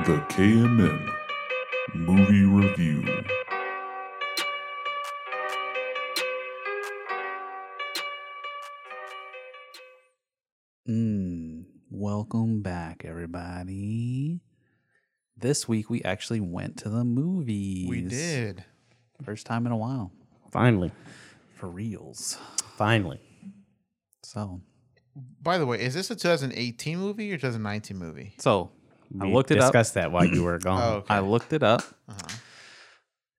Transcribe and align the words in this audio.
The 0.00 0.18
KMN 0.30 1.12
Movie 1.94 2.44
Review. 2.44 3.22
Mm, 10.88 11.64
welcome 11.90 12.62
back, 12.62 13.02
everybody. 13.04 14.40
This 15.36 15.68
week 15.68 15.88
we 15.88 16.02
actually 16.02 16.40
went 16.40 16.76
to 16.78 16.88
the 16.88 17.04
movies. 17.04 17.88
We 17.88 18.02
did. 18.02 18.64
First 19.22 19.46
time 19.46 19.66
in 19.66 19.72
a 19.72 19.76
while. 19.76 20.10
Finally, 20.50 20.90
For 21.54 21.68
reals. 21.68 22.36
finally. 22.76 23.20
So, 24.24 24.60
By 25.42 25.58
the 25.58 25.66
way, 25.66 25.80
is 25.80 25.94
this 25.94 26.10
a 26.10 26.16
2018 26.16 26.98
movie 26.98 27.32
or 27.32 27.36
2019 27.36 27.96
movie? 27.96 28.34
so 28.38 28.70
I 29.20 29.26
looked 29.26 29.50
it 29.50 29.58
up. 29.58 29.72
Discussed 29.72 29.94
that 29.94 30.10
while 30.12 30.24
you 30.24 30.42
were 30.42 30.58
gone. 30.68 30.80
Oh, 30.82 30.96
okay. 30.98 31.14
I 31.14 31.20
looked 31.20 31.52
it 31.52 31.62
up. 31.62 31.82
Uh-huh. 32.08 32.36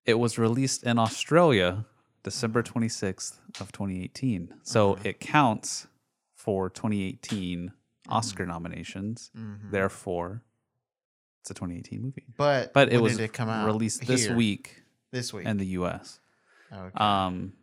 It 0.05 0.15
was 0.19 0.37
released 0.37 0.83
in 0.83 0.99
Australia 0.99 1.85
December 2.23 2.61
26th 2.63 3.37
of 3.59 3.71
2018. 3.71 4.53
So 4.63 4.93
Uh-huh. 4.93 5.01
it 5.05 5.19
counts 5.19 5.87
for 6.35 6.69
2018 6.69 7.71
Mm-hmm. 8.05 8.11
Oscar 8.13 8.45
nominations. 8.45 9.31
Therefore, 9.71 10.43
it's 11.41 11.49
a 11.51 11.53
2018 11.53 12.01
movie. 12.01 12.25
But 12.37 12.73
But 12.73 12.89
it 12.89 12.95
when 12.95 13.03
was 13.03 13.15
did 13.17 13.23
it 13.23 13.33
come 13.33 13.47
out 13.47 13.65
released 13.65 14.05
this 14.05 14.25
Here. 14.25 14.35
week 14.35 14.83
This 15.11 15.31
week. 15.33 15.45
in 15.47 15.55
the 15.57 15.65
US. 15.79 16.19
okay. 16.71 16.91
Um 16.97 17.53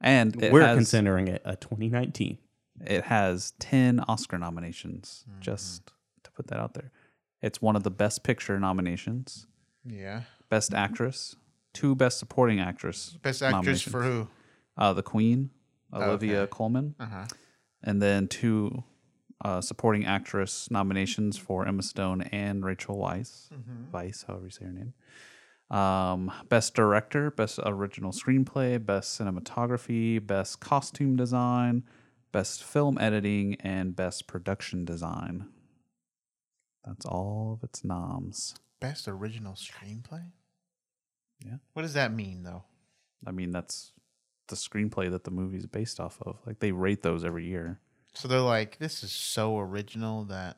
and 0.00 0.40
it 0.40 0.52
we're 0.52 0.62
has, 0.62 0.76
considering 0.76 1.26
it 1.26 1.42
a 1.44 1.56
2019. 1.56 2.38
it 2.86 3.02
has 3.04 3.54
10 3.58 3.98
Oscar 4.06 4.38
nominations 4.38 5.24
Mm-hmm. 5.28 5.40
just 5.40 5.90
to 6.22 6.30
put 6.30 6.46
that 6.46 6.60
out 6.60 6.74
there. 6.74 6.92
It's 7.42 7.62
one 7.62 7.76
of 7.76 7.82
the 7.84 7.90
best 7.90 8.24
picture 8.24 8.58
nominations, 8.58 9.46
yeah. 9.84 10.22
best 10.48 10.74
actress, 10.74 11.36
two 11.72 11.94
best 11.94 12.18
supporting 12.18 12.58
actress 12.60 13.16
Best 13.22 13.42
actress 13.42 13.82
for 13.82 14.02
who? 14.02 14.28
uh, 14.76 14.92
the 14.92 15.02
Queen, 15.02 15.50
Olivia 15.92 16.42
Okay. 16.42 16.50
Colman, 16.50 16.94
Uh 16.98 17.06
huh. 17.06 17.24
and 17.82 18.02
then 18.02 18.26
two 18.28 18.82
uh, 19.44 19.60
supporting 19.60 20.04
actress 20.04 20.68
nominations 20.70 21.36
for 21.38 21.64
Emma 21.66 21.82
Stone 21.82 22.22
and 22.22 22.64
Rachel 22.64 22.96
Weisz, 22.96 23.48
Mm-hmm. 23.52 23.94
Weisz, 23.96 24.26
however 24.26 24.46
you 24.46 24.50
say 24.50 24.64
her 24.64 24.72
name. 24.72 24.94
Um, 25.70 26.32
best 26.48 26.74
director, 26.74 27.30
best 27.30 27.60
original 27.64 28.10
screenplay, 28.10 28.84
best 28.84 29.20
cinematography, 29.20 30.24
best 30.26 30.58
costume 30.60 31.14
design, 31.14 31.84
best 32.32 32.64
film 32.64 32.98
editing, 32.98 33.54
and 33.60 33.94
best 33.94 34.26
production 34.26 34.84
design. 34.84 35.46
That's 36.84 37.04
all 37.06 37.58
of 37.58 37.64
its 37.68 37.84
noms. 37.84 38.54
Best 38.80 39.08
original 39.08 39.54
screenplay. 39.54 40.30
Yeah. 41.44 41.56
What 41.72 41.82
does 41.82 41.94
that 41.94 42.12
mean, 42.12 42.42
though? 42.42 42.64
I 43.26 43.32
mean, 43.32 43.50
that's 43.50 43.92
the 44.48 44.56
screenplay 44.56 45.10
that 45.10 45.24
the 45.24 45.30
movie 45.30 45.58
is 45.58 45.66
based 45.66 46.00
off 46.00 46.18
of. 46.22 46.36
Like 46.46 46.60
they 46.60 46.72
rate 46.72 47.02
those 47.02 47.24
every 47.24 47.46
year. 47.46 47.80
So 48.14 48.28
they're 48.28 48.40
like, 48.40 48.78
this 48.78 49.02
is 49.02 49.12
so 49.12 49.58
original 49.58 50.24
that. 50.24 50.56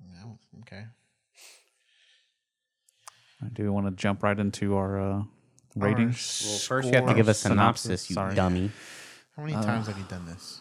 No, 0.00 0.38
okay. 0.62 0.84
Do 3.52 3.62
we 3.62 3.68
want 3.68 3.86
to 3.86 3.92
jump 3.92 4.22
right 4.22 4.38
into 4.38 4.76
our 4.76 5.00
uh, 5.00 5.22
ratings? 5.76 6.42
Well, 6.46 6.58
first 6.58 6.88
you 6.88 6.94
have 6.94 7.06
to 7.06 7.14
give 7.14 7.28
a 7.28 7.34
synopsis, 7.34 8.02
Synopsis, 8.02 8.10
you 8.10 8.14
sorry. 8.14 8.34
dummy. 8.34 8.70
How 9.36 9.42
many 9.42 9.54
times 9.54 9.86
have 9.88 9.98
you 9.98 10.04
done 10.04 10.26
this? 10.26 10.60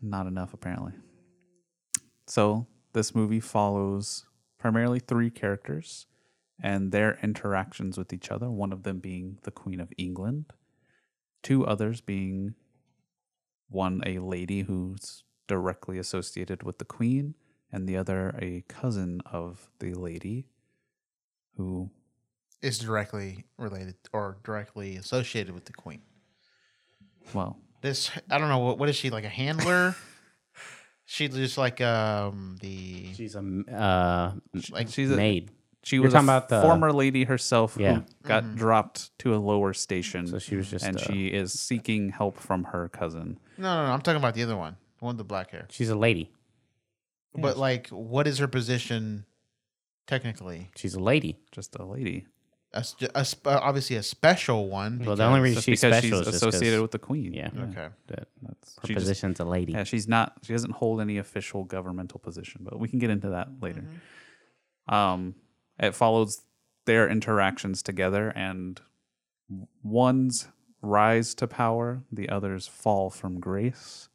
Not 0.00 0.26
enough, 0.26 0.54
apparently. 0.54 0.92
So, 2.26 2.66
this 2.92 3.14
movie 3.14 3.40
follows 3.40 4.24
primarily 4.58 4.98
three 5.00 5.30
characters 5.30 6.06
and 6.62 6.92
their 6.92 7.18
interactions 7.22 7.98
with 7.98 8.12
each 8.12 8.30
other, 8.30 8.50
one 8.50 8.72
of 8.72 8.82
them 8.84 8.98
being 8.98 9.38
the 9.42 9.50
Queen 9.50 9.80
of 9.80 9.92
England, 9.98 10.52
two 11.42 11.66
others 11.66 12.00
being 12.00 12.54
one, 13.68 14.02
a 14.06 14.18
lady 14.18 14.62
who's 14.62 15.24
directly 15.48 15.98
associated 15.98 16.62
with 16.62 16.78
the 16.78 16.84
Queen, 16.84 17.34
and 17.72 17.88
the 17.88 17.96
other, 17.96 18.36
a 18.40 18.62
cousin 18.68 19.20
of 19.24 19.70
the 19.78 19.94
lady 19.94 20.46
who 21.56 21.90
Is 22.60 22.78
directly 22.78 23.44
related 23.56 23.96
or 24.12 24.36
directly 24.44 24.96
associated 24.96 25.54
with 25.54 25.64
the 25.64 25.72
queen. 25.72 26.02
well, 27.34 27.56
This 27.80 28.10
I 28.30 28.38
don't 28.38 28.48
know 28.48 28.58
what 28.58 28.78
what 28.78 28.88
is 28.88 28.96
she 28.96 29.10
like 29.10 29.24
a 29.24 29.28
handler? 29.30 29.96
She's 31.04 31.34
just 31.34 31.58
like 31.58 31.80
um 31.80 32.56
the 32.60 33.12
She's 33.14 33.34
a 33.34 33.40
uh, 33.72 34.32
like 34.70 34.88
she's 34.88 35.10
a, 35.10 35.16
maid. 35.16 35.50
She 35.82 35.96
You're 35.96 36.04
was 36.04 36.14
a 36.14 36.16
talking 36.16 36.28
about 36.28 36.48
the- 36.48 36.62
former 36.62 36.92
lady 36.92 37.24
herself 37.24 37.76
Yeah. 37.78 37.94
who 37.96 38.04
got 38.22 38.54
dropped 38.54 39.16
to 39.18 39.34
a 39.34 39.36
lower 39.38 39.72
station. 39.72 40.26
So 40.28 40.38
she 40.38 40.56
was 40.56 40.70
just 40.70 40.84
and 40.84 40.96
uh, 40.96 41.00
she 41.00 41.26
is 41.28 41.52
seeking 41.58 42.10
help 42.10 42.38
from 42.38 42.64
her 42.64 42.88
cousin. 42.88 43.38
no 43.58 43.74
no 43.74 43.86
no 43.86 43.92
I'm 43.92 44.00
talking 44.00 44.18
about 44.20 44.34
the 44.34 44.42
other 44.44 44.56
one, 44.56 44.76
the 44.98 45.04
one 45.04 45.14
with 45.16 45.18
the 45.18 45.24
black 45.24 45.50
hair. 45.50 45.66
She's 45.70 45.90
a 45.90 45.96
lady. 45.96 46.30
But 47.34 47.56
like, 47.56 47.88
what 47.88 48.26
is 48.26 48.38
her 48.38 48.46
position 48.48 49.24
technically? 50.06 50.70
She's 50.76 50.94
a 50.94 51.00
lady. 51.00 51.38
Just 51.50 51.74
a 51.76 51.84
lady. 51.84 52.26
A, 52.74 52.82
sp- 52.84 53.44
a 53.46 53.60
obviously 53.60 53.96
a 53.96 54.02
special 54.02 54.68
one. 54.70 55.02
Well, 55.04 55.14
the 55.16 55.24
only 55.24 55.40
reason 55.40 55.56
Just 55.56 55.66
she's 55.66 55.80
because 55.82 55.98
special 55.98 56.18
she's 56.18 56.26
is 56.26 56.32
just 56.32 56.42
'cause- 56.44 56.54
associated 56.54 56.80
with 56.80 56.90
the 56.90 56.98
queen. 56.98 57.34
Yeah. 57.34 57.50
Okay. 57.54 57.88
That 58.06 58.28
That's, 58.40 58.76
her 58.80 58.86
she 58.86 58.94
just- 58.94 59.04
position's 59.04 59.40
a 59.40 59.44
lady. 59.44 59.72
yeah, 59.72 59.84
she's 59.84 60.08
not. 60.08 60.38
She 60.42 60.54
doesn't 60.54 60.72
hold 60.72 61.00
any 61.02 61.18
official 61.18 61.64
governmental 61.64 62.18
position, 62.18 62.62
but 62.64 62.78
we 62.80 62.88
can 62.88 62.98
get 62.98 63.10
into 63.10 63.28
that 63.30 63.48
later. 63.60 63.82
Mm-hmm. 63.82 64.94
Um, 64.94 65.34
it 65.78 65.94
follows 65.94 66.42
their 66.86 67.08
interactions 67.10 67.82
together, 67.82 68.30
and 68.30 68.80
one's 69.82 70.48
rise 70.80 71.34
to 71.34 71.46
power, 71.46 72.02
the 72.10 72.28
other's 72.30 72.66
fall 72.66 73.10
from 73.10 73.38
grace, 73.38 74.08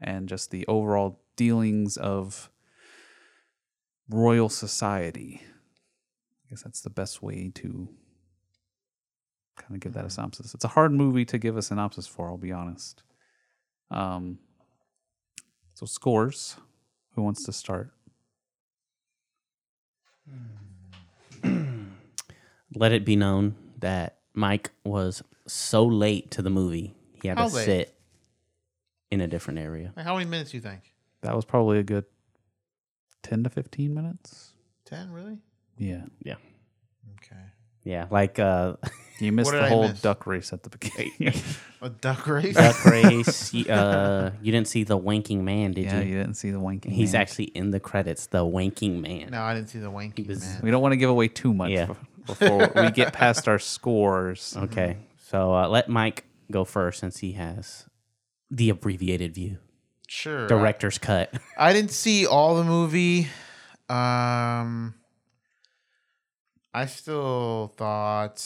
and 0.00 0.28
just 0.28 0.50
the 0.50 0.66
overall 0.66 1.18
dealings 1.36 1.96
of 1.96 2.50
royal 4.08 4.48
society. 4.48 5.42
I 6.50 6.54
guess 6.54 6.62
that's 6.62 6.80
the 6.80 6.90
best 6.90 7.22
way 7.22 7.52
to 7.54 7.88
kind 9.56 9.74
of 9.76 9.80
give 9.80 9.92
that 9.92 10.04
a 10.04 10.10
synopsis. 10.10 10.52
It's 10.52 10.64
a 10.64 10.68
hard 10.68 10.90
movie 10.92 11.24
to 11.26 11.38
give 11.38 11.56
a 11.56 11.62
synopsis 11.62 12.08
for, 12.08 12.28
I'll 12.28 12.36
be 12.36 12.50
honest. 12.50 13.04
Um, 13.90 14.40
so 15.74 15.86
scores. 15.86 16.56
Who 17.14 17.22
wants 17.22 17.44
to 17.44 17.52
start? 17.52 17.92
Let 22.74 22.92
it 22.92 23.04
be 23.04 23.14
known 23.16 23.54
that 23.78 24.18
Mike 24.34 24.70
was 24.84 25.22
so 25.46 25.84
late 25.84 26.30
to 26.32 26.42
the 26.42 26.50
movie, 26.50 26.94
he 27.12 27.28
had 27.28 27.38
How 27.38 27.48
to 27.48 27.54
late? 27.54 27.64
sit 27.64 27.94
in 29.10 29.20
a 29.20 29.26
different 29.28 29.58
area. 29.60 29.92
How 29.96 30.16
many 30.16 30.28
minutes 30.28 30.50
do 30.52 30.56
you 30.56 30.60
think? 30.62 30.94
That 31.22 31.34
was 31.36 31.44
probably 31.44 31.78
a 31.78 31.82
good 31.82 32.04
ten 33.22 33.42
to 33.44 33.50
fifteen 33.50 33.92
minutes. 33.94 34.52
Ten, 34.84 35.10
really? 35.10 35.38
Yeah, 35.80 36.02
Yeah. 36.22 36.34
Okay. 37.16 37.40
Yeah, 37.84 38.06
like 38.10 38.38
uh, 38.38 38.74
you 39.18 39.32
missed 39.32 39.50
What 39.52 39.58
the 39.58 39.64
I 39.64 39.68
whole 39.68 39.88
miss? 39.88 40.00
duck 40.02 40.26
race 40.26 40.52
at 40.52 40.62
the 40.62 40.68
beginning. 40.70 41.32
A 41.82 41.88
duck 41.88 42.26
race. 42.26 42.54
duck 42.54 42.84
race. 42.84 43.54
you, 43.54 43.64
uh, 43.72 44.32
you 44.42 44.52
didn't 44.52 44.68
see 44.68 44.84
the 44.84 44.98
wanking 44.98 45.40
man, 45.42 45.72
did 45.72 45.86
yeah, 45.86 46.00
you? 46.00 46.10
you 46.10 46.18
didn't 46.18 46.34
see 46.34 46.50
the 46.50 46.58
wanking. 46.60 46.88
Man. 46.88 46.94
He's 46.94 47.14
man. 47.14 47.22
actually 47.22 47.44
in 47.46 47.70
the 47.70 47.80
credits. 47.80 48.26
The 48.26 48.44
wanking 48.44 49.00
man. 49.00 49.30
no, 49.30 49.40
I 49.40 49.54
didn't 49.54 49.70
see 49.70 49.78
the 49.78 49.90
wanky 49.90 50.26
was- 50.28 50.40
man. 50.42 50.60
We 50.62 50.70
don't 50.70 50.82
want 50.82 50.92
to 50.92 50.98
give 50.98 51.08
away 51.08 51.28
too 51.28 51.54
much 51.54 51.70
Yeah. 51.70 51.86
bef- 51.86 52.26
before 52.26 52.70
we 52.84 52.90
get 52.90 53.14
past 53.14 53.48
our 53.48 53.58
scores. 53.58 54.54
Okay, 54.64 54.98
so 55.28 55.54
uh, 55.54 55.66
let 55.68 55.88
Mike 55.88 56.26
go 56.52 56.64
first 56.66 57.00
since 57.00 57.18
he 57.18 57.32
has 57.32 57.86
the 58.50 58.68
abbreviated 58.68 59.34
view, 59.34 59.56
Sure. 60.06 60.46
director's 60.48 60.98
cut. 60.98 61.32
I 61.56 61.72
didn't 61.72 61.92
see 61.92 62.26
all 62.26 62.56
the 62.56 62.64
movie. 62.64 63.28
Um, 63.88 64.94
I 66.72 66.86
still 66.86 67.72
thought. 67.76 68.44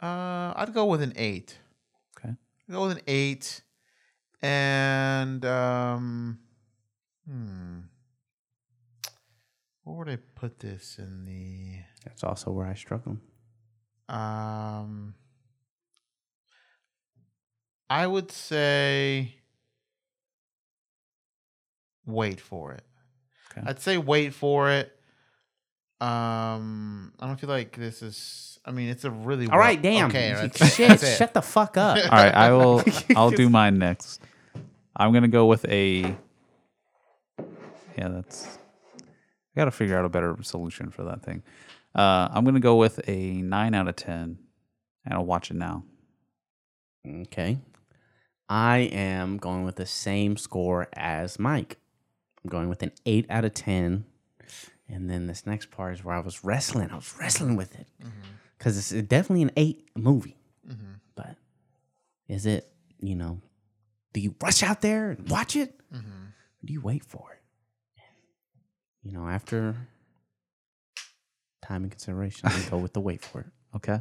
Uh, 0.00 0.52
I'd 0.56 0.72
go 0.74 0.86
with 0.86 1.02
an 1.02 1.12
eight. 1.16 1.58
Okay. 2.16 2.30
I'd 2.30 2.72
go 2.72 2.88
with 2.88 2.96
an 2.98 3.02
eight, 3.06 3.62
and 4.42 5.44
um, 5.44 6.38
hmm, 7.28 7.78
where 9.84 9.96
would 9.96 10.08
I 10.08 10.18
put 10.34 10.58
this 10.58 10.98
in 10.98 11.24
the? 11.24 11.84
That's 12.04 12.24
also 12.24 12.50
where 12.50 12.66
I 12.66 12.74
struggle. 12.74 13.16
Um, 14.08 15.14
I 17.90 18.06
would 18.06 18.30
say 18.32 19.34
wait 22.06 22.40
for 22.40 22.72
it. 22.72 22.84
Okay. 23.50 23.62
I'd 23.68 23.80
say 23.80 23.98
wait 23.98 24.34
for 24.34 24.70
it. 24.70 24.97
Um, 26.00 27.12
I 27.18 27.26
don't 27.26 27.38
feel 27.38 27.50
like 27.50 27.76
this 27.76 28.02
is. 28.02 28.58
I 28.64 28.70
mean, 28.70 28.88
it's 28.88 29.04
a 29.04 29.10
really 29.10 29.48
All 29.48 29.58
right, 29.58 29.82
well- 29.82 29.92
damn. 29.92 30.08
Okay, 30.10 30.32
that's 30.34 30.74
Shit, 30.74 30.88
that's 30.88 31.16
shut 31.16 31.34
the 31.34 31.42
fuck 31.42 31.76
up. 31.76 31.96
All 31.98 32.18
right, 32.18 32.34
I 32.34 32.52
will. 32.52 32.82
I'll 33.16 33.30
do 33.30 33.48
mine 33.48 33.78
next. 33.78 34.22
I'm 34.96 35.12
gonna 35.12 35.28
go 35.28 35.46
with 35.46 35.64
a. 35.66 36.16
Yeah, 37.96 38.08
that's 38.08 38.58
I 38.96 39.02
got 39.56 39.64
to 39.64 39.70
figure 39.72 39.98
out 39.98 40.04
a 40.04 40.08
better 40.08 40.36
solution 40.42 40.90
for 40.90 41.02
that 41.04 41.22
thing. 41.22 41.42
Uh, 41.94 42.28
I'm 42.30 42.44
gonna 42.44 42.60
go 42.60 42.76
with 42.76 43.00
a 43.08 43.42
nine 43.42 43.74
out 43.74 43.88
of 43.88 43.96
ten, 43.96 44.38
and 45.04 45.14
I'll 45.14 45.24
watch 45.24 45.50
it 45.50 45.56
now. 45.56 45.82
Okay. 47.06 47.58
I 48.48 48.78
am 48.78 49.36
going 49.36 49.64
with 49.64 49.76
the 49.76 49.86
same 49.86 50.36
score 50.36 50.88
as 50.94 51.38
Mike. 51.38 51.76
I'm 52.44 52.50
going 52.50 52.68
with 52.68 52.82
an 52.82 52.92
8 53.04 53.26
out 53.28 53.44
of 53.44 53.52
10. 53.52 54.04
And 54.88 55.10
then 55.10 55.26
this 55.26 55.46
next 55.46 55.70
part 55.70 55.94
is 55.94 56.04
where 56.04 56.14
I 56.14 56.20
was 56.20 56.44
wrestling. 56.44 56.90
I 56.90 56.96
was 56.96 57.14
wrestling 57.18 57.56
with 57.56 57.78
it. 57.78 57.86
Mm-hmm. 58.00 58.10
Because 58.56 58.76
it's 58.78 59.06
definitely 59.06 59.42
an 59.42 59.52
8 59.56 59.88
movie. 59.96 60.36
Mm-hmm. 60.66 60.92
But 61.14 61.36
is 62.28 62.46
it, 62.46 62.72
you 63.00 63.14
know, 63.14 63.40
do 64.12 64.20
you 64.20 64.34
rush 64.42 64.62
out 64.62 64.80
there 64.80 65.10
and 65.10 65.28
watch 65.28 65.56
it? 65.56 65.78
Mm-hmm. 65.92 66.08
Or 66.08 66.66
do 66.66 66.72
you 66.72 66.80
wait 66.80 67.04
for 67.04 67.32
it? 67.32 68.02
You 69.02 69.12
know, 69.12 69.28
after 69.28 69.76
time 71.62 71.82
and 71.82 71.90
consideration, 71.90 72.48
I 72.48 72.60
go 72.70 72.78
with 72.78 72.94
the 72.94 73.00
wait 73.00 73.24
for 73.24 73.40
it. 73.40 73.46
Okay. 73.76 74.00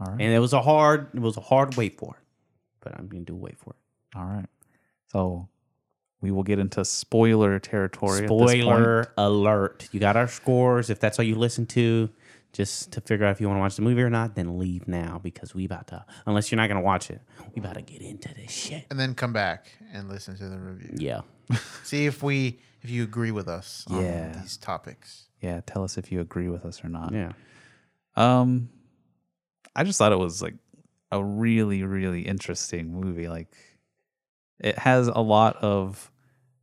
All 0.00 0.06
right. 0.06 0.20
And 0.20 0.32
it 0.32 0.38
was 0.38 0.52
a 0.52 0.60
hard, 0.60 1.08
it 1.14 1.20
was 1.20 1.36
a 1.36 1.40
hard 1.40 1.76
wait 1.76 1.98
for 1.98 2.16
it. 2.18 2.26
But 2.80 2.98
I'm 2.98 3.06
gonna 3.06 3.24
do 3.24 3.36
wait 3.36 3.58
for 3.58 3.70
it. 3.70 4.18
All 4.18 4.24
right. 4.24 4.48
So 5.12 5.48
we 6.22 6.30
will 6.30 6.42
get 6.44 6.58
into 6.58 6.84
spoiler 6.84 7.58
territory. 7.58 8.18
at 8.18 8.22
this 8.22 8.30
point. 8.30 8.62
Spoiler 8.62 9.12
alert. 9.18 9.88
You 9.92 10.00
got 10.00 10.16
our 10.16 10.28
scores. 10.28 10.88
If 10.88 10.98
that's 11.00 11.18
all 11.18 11.24
you 11.24 11.34
listen 11.34 11.66
to, 11.66 12.08
just 12.52 12.92
to 12.92 13.00
figure 13.00 13.26
out 13.26 13.32
if 13.32 13.40
you 13.40 13.48
want 13.48 13.58
to 13.58 13.60
watch 13.60 13.76
the 13.76 13.82
movie 13.82 14.02
or 14.02 14.10
not, 14.10 14.34
then 14.34 14.58
leave 14.58 14.86
now 14.88 15.20
because 15.22 15.54
we 15.54 15.64
about 15.64 15.88
to 15.88 16.04
unless 16.26 16.50
you're 16.52 16.56
not 16.58 16.68
gonna 16.68 16.80
watch 16.80 17.10
it, 17.10 17.20
we 17.54 17.60
about 17.60 17.74
to 17.74 17.82
get 17.82 18.00
into 18.02 18.32
this 18.34 18.50
shit. 18.50 18.86
And 18.90 18.98
then 19.00 19.14
come 19.14 19.32
back 19.32 19.66
and 19.92 20.08
listen 20.08 20.36
to 20.36 20.48
the 20.48 20.58
review. 20.58 20.94
Yeah. 20.96 21.20
See 21.82 22.06
if 22.06 22.22
we 22.22 22.60
if 22.82 22.90
you 22.90 23.02
agree 23.02 23.30
with 23.30 23.48
us 23.48 23.84
on 23.90 24.02
Yeah. 24.04 24.32
these 24.40 24.56
topics. 24.56 25.28
Yeah. 25.40 25.60
Tell 25.66 25.82
us 25.82 25.96
if 25.98 26.12
you 26.12 26.20
agree 26.20 26.48
with 26.48 26.64
us 26.64 26.84
or 26.84 26.88
not. 26.88 27.12
Yeah. 27.12 27.32
Um, 28.16 28.68
I 29.74 29.84
just 29.84 29.98
thought 29.98 30.12
it 30.12 30.18
was 30.18 30.42
like 30.42 30.54
a 31.10 31.22
really, 31.24 31.82
really 31.82 32.22
interesting 32.22 32.92
movie. 32.92 33.28
Like, 33.28 33.48
it 34.60 34.78
has 34.78 35.08
a 35.08 35.20
lot 35.20 35.56
of 35.56 36.11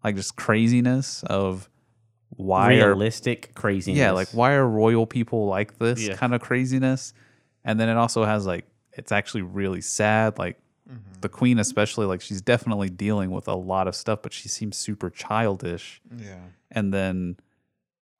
like 0.04 0.16
just 0.16 0.36
craziness 0.36 1.24
of 1.24 1.70
why 2.30 2.76
are 2.80 2.90
Realistic 2.90 3.54
craziness. 3.56 3.98
yeah, 3.98 4.12
like 4.12 4.30
why 4.30 4.54
are 4.54 4.68
royal 4.68 5.06
people 5.06 5.48
like 5.48 5.78
this 5.78 6.08
Yeah. 6.08 6.16
kind 6.16 6.34
of 6.34 6.42
craziness? 6.42 7.14
And 7.66 7.80
then 7.80 7.90
it 7.90 7.98
also 7.98 8.24
has 8.24 8.46
like 8.46 8.66
it's 8.94 9.12
actually 9.12 9.42
really 9.42 9.82
sad. 9.82 10.38
Like 10.38 10.58
the 11.22 11.30
queen, 11.30 11.60
especially, 11.60 12.06
like 12.08 12.22
she's 12.22 12.42
definitely 12.42 12.90
dealing 12.90 13.30
with 13.32 13.48
a 13.48 13.54
lot 13.56 13.88
of 13.88 13.96
stuff, 13.96 14.22
but 14.24 14.34
she 14.34 14.48
seems 14.50 14.76
super 14.78 15.10
childish. 15.10 16.02
Yeah. 16.18 16.40
And 16.72 16.94
then 16.94 17.36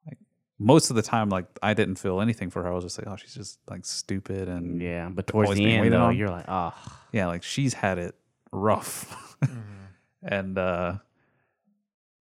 like 0.06 0.18
most 0.58 0.90
of 0.90 0.96
the 0.96 1.02
time, 1.02 1.30
like 1.30 1.46
I 1.62 1.74
didn't 1.74 1.96
feel 1.96 2.20
anything 2.20 2.50
for 2.50 2.62
her. 2.62 2.68
I 2.70 2.74
was 2.74 2.84
just 2.84 2.98
like, 2.98 3.06
oh, 3.08 3.16
she's 3.16 3.34
just 3.34 3.58
like 3.68 3.84
stupid 3.86 4.48
and 4.48 4.80
Yeah. 4.80 5.08
But 5.08 5.26
towards 5.26 5.48
always 5.48 5.58
the 5.58 5.64
being 5.64 5.76
end 5.76 5.82
waited 5.84 5.98
though, 5.98 6.04
on. 6.04 6.16
you're 6.16 6.28
like, 6.28 6.44
oh 6.48 6.72
yeah, 7.12 7.26
like 7.26 7.42
she's 7.42 7.74
had 7.74 7.98
it 7.98 8.14
rough. 8.52 9.36
and 10.22 10.58
uh 10.58 10.94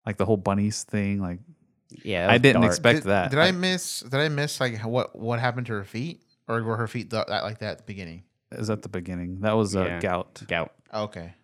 like 0.09 0.17
the 0.17 0.25
whole 0.25 0.39
bunnies 0.39 0.83
thing, 0.85 1.21
like 1.21 1.39
yeah. 2.03 2.31
I 2.31 2.39
didn't 2.39 2.63
dark. 2.63 2.73
expect 2.73 2.97
Did, 3.03 3.09
that. 3.11 3.31
did 3.31 3.39
I 3.39 3.51
miss 3.53 4.01
did 4.01 4.15
I 4.15 4.29
miss 4.29 4.59
like 4.61 4.81
what 4.85 5.15
what 5.15 5.39
happened 5.39 5.67
to 5.67 5.75
her 5.75 5.85
feet? 5.85 6.23
Or 6.49 6.63
were 6.63 6.77
her 6.79 6.89
feet 6.89 7.11
th- 7.11 7.27
that 7.29 7.43
like 7.45 7.59
that 7.59 7.73
at 7.73 7.79
the 7.79 7.85
beginning? 7.85 8.23
is 8.53 8.69
that 8.69 8.81
the 8.81 8.89
beginning. 8.89 9.41
That 9.43 9.53
was 9.53 9.77
uh, 9.77 9.85
Yeah. 9.85 10.01
gout, 10.01 10.43
gout. 10.49 10.73
Okay. 10.95 11.35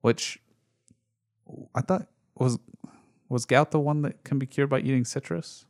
which 0.00 0.40
I 1.74 1.80
thought 1.80 2.08
was 2.34 2.58
was 3.28 3.44
gout 3.46 3.70
the 3.70 3.78
one 3.78 4.02
that 4.02 4.24
can 4.24 4.38
be 4.40 4.46
cured 4.46 4.68
by 4.68 4.80
eating 4.80 5.04
citrus, 5.04 5.64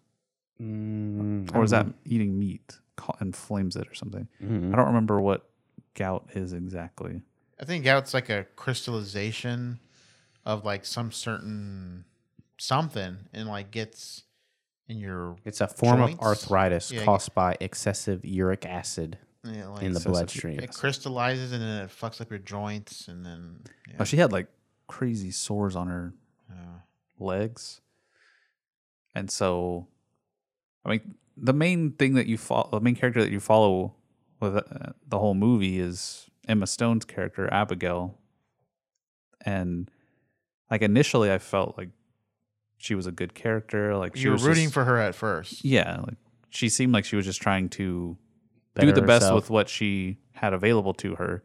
Mm, 0.61 1.55
or 1.55 1.63
is 1.65 1.71
don't 1.71 1.89
that 1.89 1.95
eating 2.05 2.39
meat 2.39 2.79
ca- 2.97 3.17
inflames 3.21 3.77
it 3.77 3.87
or 3.89 3.95
something? 3.95 4.27
know. 4.41 4.49
Mhm. 4.49 4.73
I 4.73 4.77
don't 4.77 4.87
remember 4.87 5.21
what 5.21 5.49
gout 5.95 6.31
is 6.35 6.53
exactly. 6.55 7.23
I 7.61 7.65
think 7.65 7.85
gout's 7.85 8.15
like 8.15 8.29
a 8.31 8.45
crystallization 8.57 9.79
of 10.47 10.65
like 10.65 10.85
some 10.87 11.13
certain 11.13 12.05
something 12.59 13.17
and 13.33 13.49
like 13.49 13.71
gets 13.71 14.25
in 14.89 14.99
your 14.99 15.37
It's 15.45 15.61
a 15.61 15.69
form 15.69 16.01
Joints? 16.01 16.15
of 16.15 16.21
arthritis 16.21 16.91
Yeah, 16.93 17.05
caused 17.05 17.35
by 17.35 17.57
excessive 17.61 18.25
uric 18.25 18.65
acid 18.67 19.19
yeah, 19.45 19.69
like 19.69 19.83
in 19.85 19.93
the 19.93 20.01
bloodstream. 20.01 20.59
it 20.59 20.73
crystallizes 20.75 21.53
and 21.53 21.63
then 21.63 21.83
it 21.83 21.91
fucks 21.91 22.21
up 22.21 22.31
your 22.31 22.39
joints 22.41 23.09
and 23.09 23.25
then 23.25 23.61
Oh, 24.01 24.05
she 24.05 24.17
had 24.17 24.33
like 24.33 24.49
crazy 24.87 25.31
sores 25.31 25.75
on 25.77 25.89
her 25.89 26.13
legs. 27.19 27.81
And 29.15 29.31
so, 29.31 29.89
I 30.85 30.91
mean, 30.91 31.15
the 31.37 31.53
main 31.53 31.93
thing 31.93 32.15
that 32.15 32.27
you 32.27 32.39
follow, 32.39 32.69
the 32.71 32.81
main 32.81 32.95
character 32.95 33.21
that 33.23 33.31
you 33.33 33.41
follow 33.41 33.95
with 34.41 34.57
uh, 34.57 34.63
the 35.07 35.19
whole 35.19 35.35
movie 35.35 35.81
is 35.81 36.29
Emma 36.47 36.67
Stone's 36.67 37.05
character, 37.05 37.53
Abigail. 37.53 38.17
And 39.45 39.91
like 40.71 40.83
initially, 40.83 41.33
I 41.33 41.39
felt 41.39 41.77
like 41.77 41.89
she 42.79 42.95
was 42.95 43.07
a 43.07 43.13
good 43.13 43.35
character. 43.35 43.97
Like 43.97 44.17
she 44.17 44.23
you 44.25 44.29
were 44.31 44.35
was 44.35 44.45
rooting 44.45 44.65
just- 44.65 44.75
for 44.75 44.85
her 44.85 44.97
at 44.99 45.15
first. 45.15 45.65
yeah, 45.65 46.01
like 46.07 46.17
she 46.51 46.69
seemed 46.69 46.93
like 46.93 47.05
she 47.05 47.17
was 47.17 47.27
just 47.27 47.43
trying 47.43 47.69
to 47.71 48.17
do 48.17 48.19
Better 48.75 48.93
the 48.93 49.03
best 49.03 49.35
with 49.35 49.51
what 49.51 49.69
she 49.69 50.19
had 50.33 50.53
available 50.55 50.95
to 50.95 51.17
her. 51.17 51.43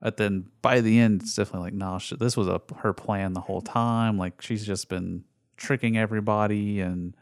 But 0.00 0.16
then 0.16 0.46
by 0.62 0.80
the 0.80 0.98
end, 0.98 1.22
it's 1.22 1.34
definitely 1.34 1.66
like, 1.66 1.74
no, 1.74 1.98
sh 1.98 2.14
this 2.18 2.36
was 2.36 2.48
a 2.48 2.62
her 2.78 2.92
plan 2.94 3.34
the 3.34 3.40
whole 3.42 3.60
time. 3.60 4.16
Like 4.16 4.40
she's 4.40 4.64
just 4.64 4.88
been 4.88 5.24
tricking 5.58 5.98
everybody 5.98 6.80
and 6.80 7.14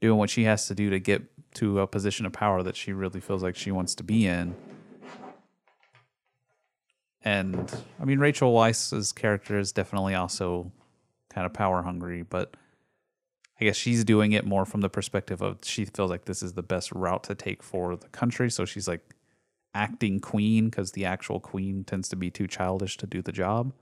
doing 0.00 0.16
what 0.18 0.30
she 0.30 0.44
has 0.44 0.66
to 0.68 0.74
do 0.74 0.88
to 0.90 0.98
get 0.98 1.22
to 1.54 1.80
a 1.80 1.86
position 1.86 2.24
of 2.24 2.32
power 2.32 2.62
that 2.62 2.76
she 2.76 2.92
really 2.92 3.20
feels 3.20 3.42
like 3.42 3.56
she 3.56 3.70
wants 3.70 3.94
to 3.96 4.02
be 4.02 4.26
in. 4.26 4.54
And 7.22 7.72
I 8.00 8.04
mean, 8.04 8.18
Rachel 8.18 8.52
Weisz's 8.52 9.12
character 9.12 9.58
is 9.58 9.72
definitely 9.72 10.14
also 10.14 10.72
kind 11.34 11.46
of 11.46 11.52
power 11.52 11.82
hungry, 11.82 12.22
but 12.22 12.56
I 13.60 13.64
guess 13.64 13.76
she's 13.76 14.04
doing 14.04 14.32
it 14.32 14.44
more 14.44 14.64
from 14.64 14.80
the 14.80 14.88
perspective 14.88 15.40
of 15.42 15.58
she 15.62 15.84
feels 15.84 16.10
like 16.10 16.24
this 16.24 16.42
is 16.42 16.54
the 16.54 16.62
best 16.62 16.92
route 16.92 17.24
to 17.24 17.34
take 17.34 17.62
for 17.62 17.96
the 17.96 18.08
country. 18.08 18.50
So 18.50 18.64
she's 18.64 18.88
like 18.88 19.14
acting 19.74 20.20
queen 20.20 20.66
because 20.70 20.92
the 20.92 21.04
actual 21.04 21.40
queen 21.40 21.84
tends 21.84 22.08
to 22.08 22.16
be 22.16 22.30
too 22.30 22.46
childish 22.46 22.96
to 22.98 23.06
do 23.06 23.22
the 23.22 23.32
job. 23.32 23.72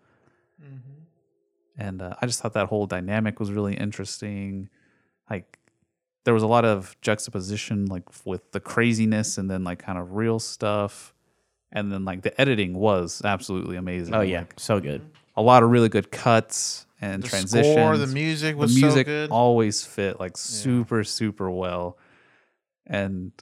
And 1.78 2.02
uh, 2.02 2.14
I 2.20 2.26
just 2.26 2.40
thought 2.40 2.52
that 2.52 2.68
whole 2.68 2.86
dynamic 2.86 3.40
was 3.40 3.50
really 3.50 3.74
interesting. 3.74 4.68
Like 5.30 5.58
there 6.24 6.34
was 6.34 6.42
a 6.42 6.46
lot 6.46 6.64
of 6.64 6.94
juxtaposition, 7.00 7.86
like 7.86 8.04
with 8.26 8.52
the 8.52 8.60
craziness 8.60 9.38
and 9.38 9.50
then 9.50 9.64
like 9.64 9.78
kind 9.78 9.98
of 9.98 10.12
real 10.12 10.38
stuff. 10.38 11.14
And 11.72 11.90
then 11.90 12.04
like 12.04 12.22
the 12.22 12.38
editing 12.40 12.74
was 12.74 13.22
absolutely 13.24 13.76
amazing. 13.76 14.14
Oh 14.14 14.20
yeah, 14.20 14.40
Like, 14.40 14.54
so 14.58 14.80
good. 14.80 15.00
a 15.34 15.42
lot 15.42 15.62
of 15.62 15.70
really 15.70 15.88
good 15.88 16.10
cuts 16.10 16.86
and 17.02 17.22
The 17.22 17.28
transitions 17.28 17.74
score, 17.74 17.96
the 17.98 18.06
music 18.06 18.56
was 18.56 18.74
the 18.74 18.80
music 18.80 19.06
so 19.06 19.12
good. 19.12 19.30
always 19.30 19.84
fit 19.84 20.18
like 20.20 20.36
super 20.38 21.04
super 21.04 21.50
well. 21.50 21.98
And 22.86 23.32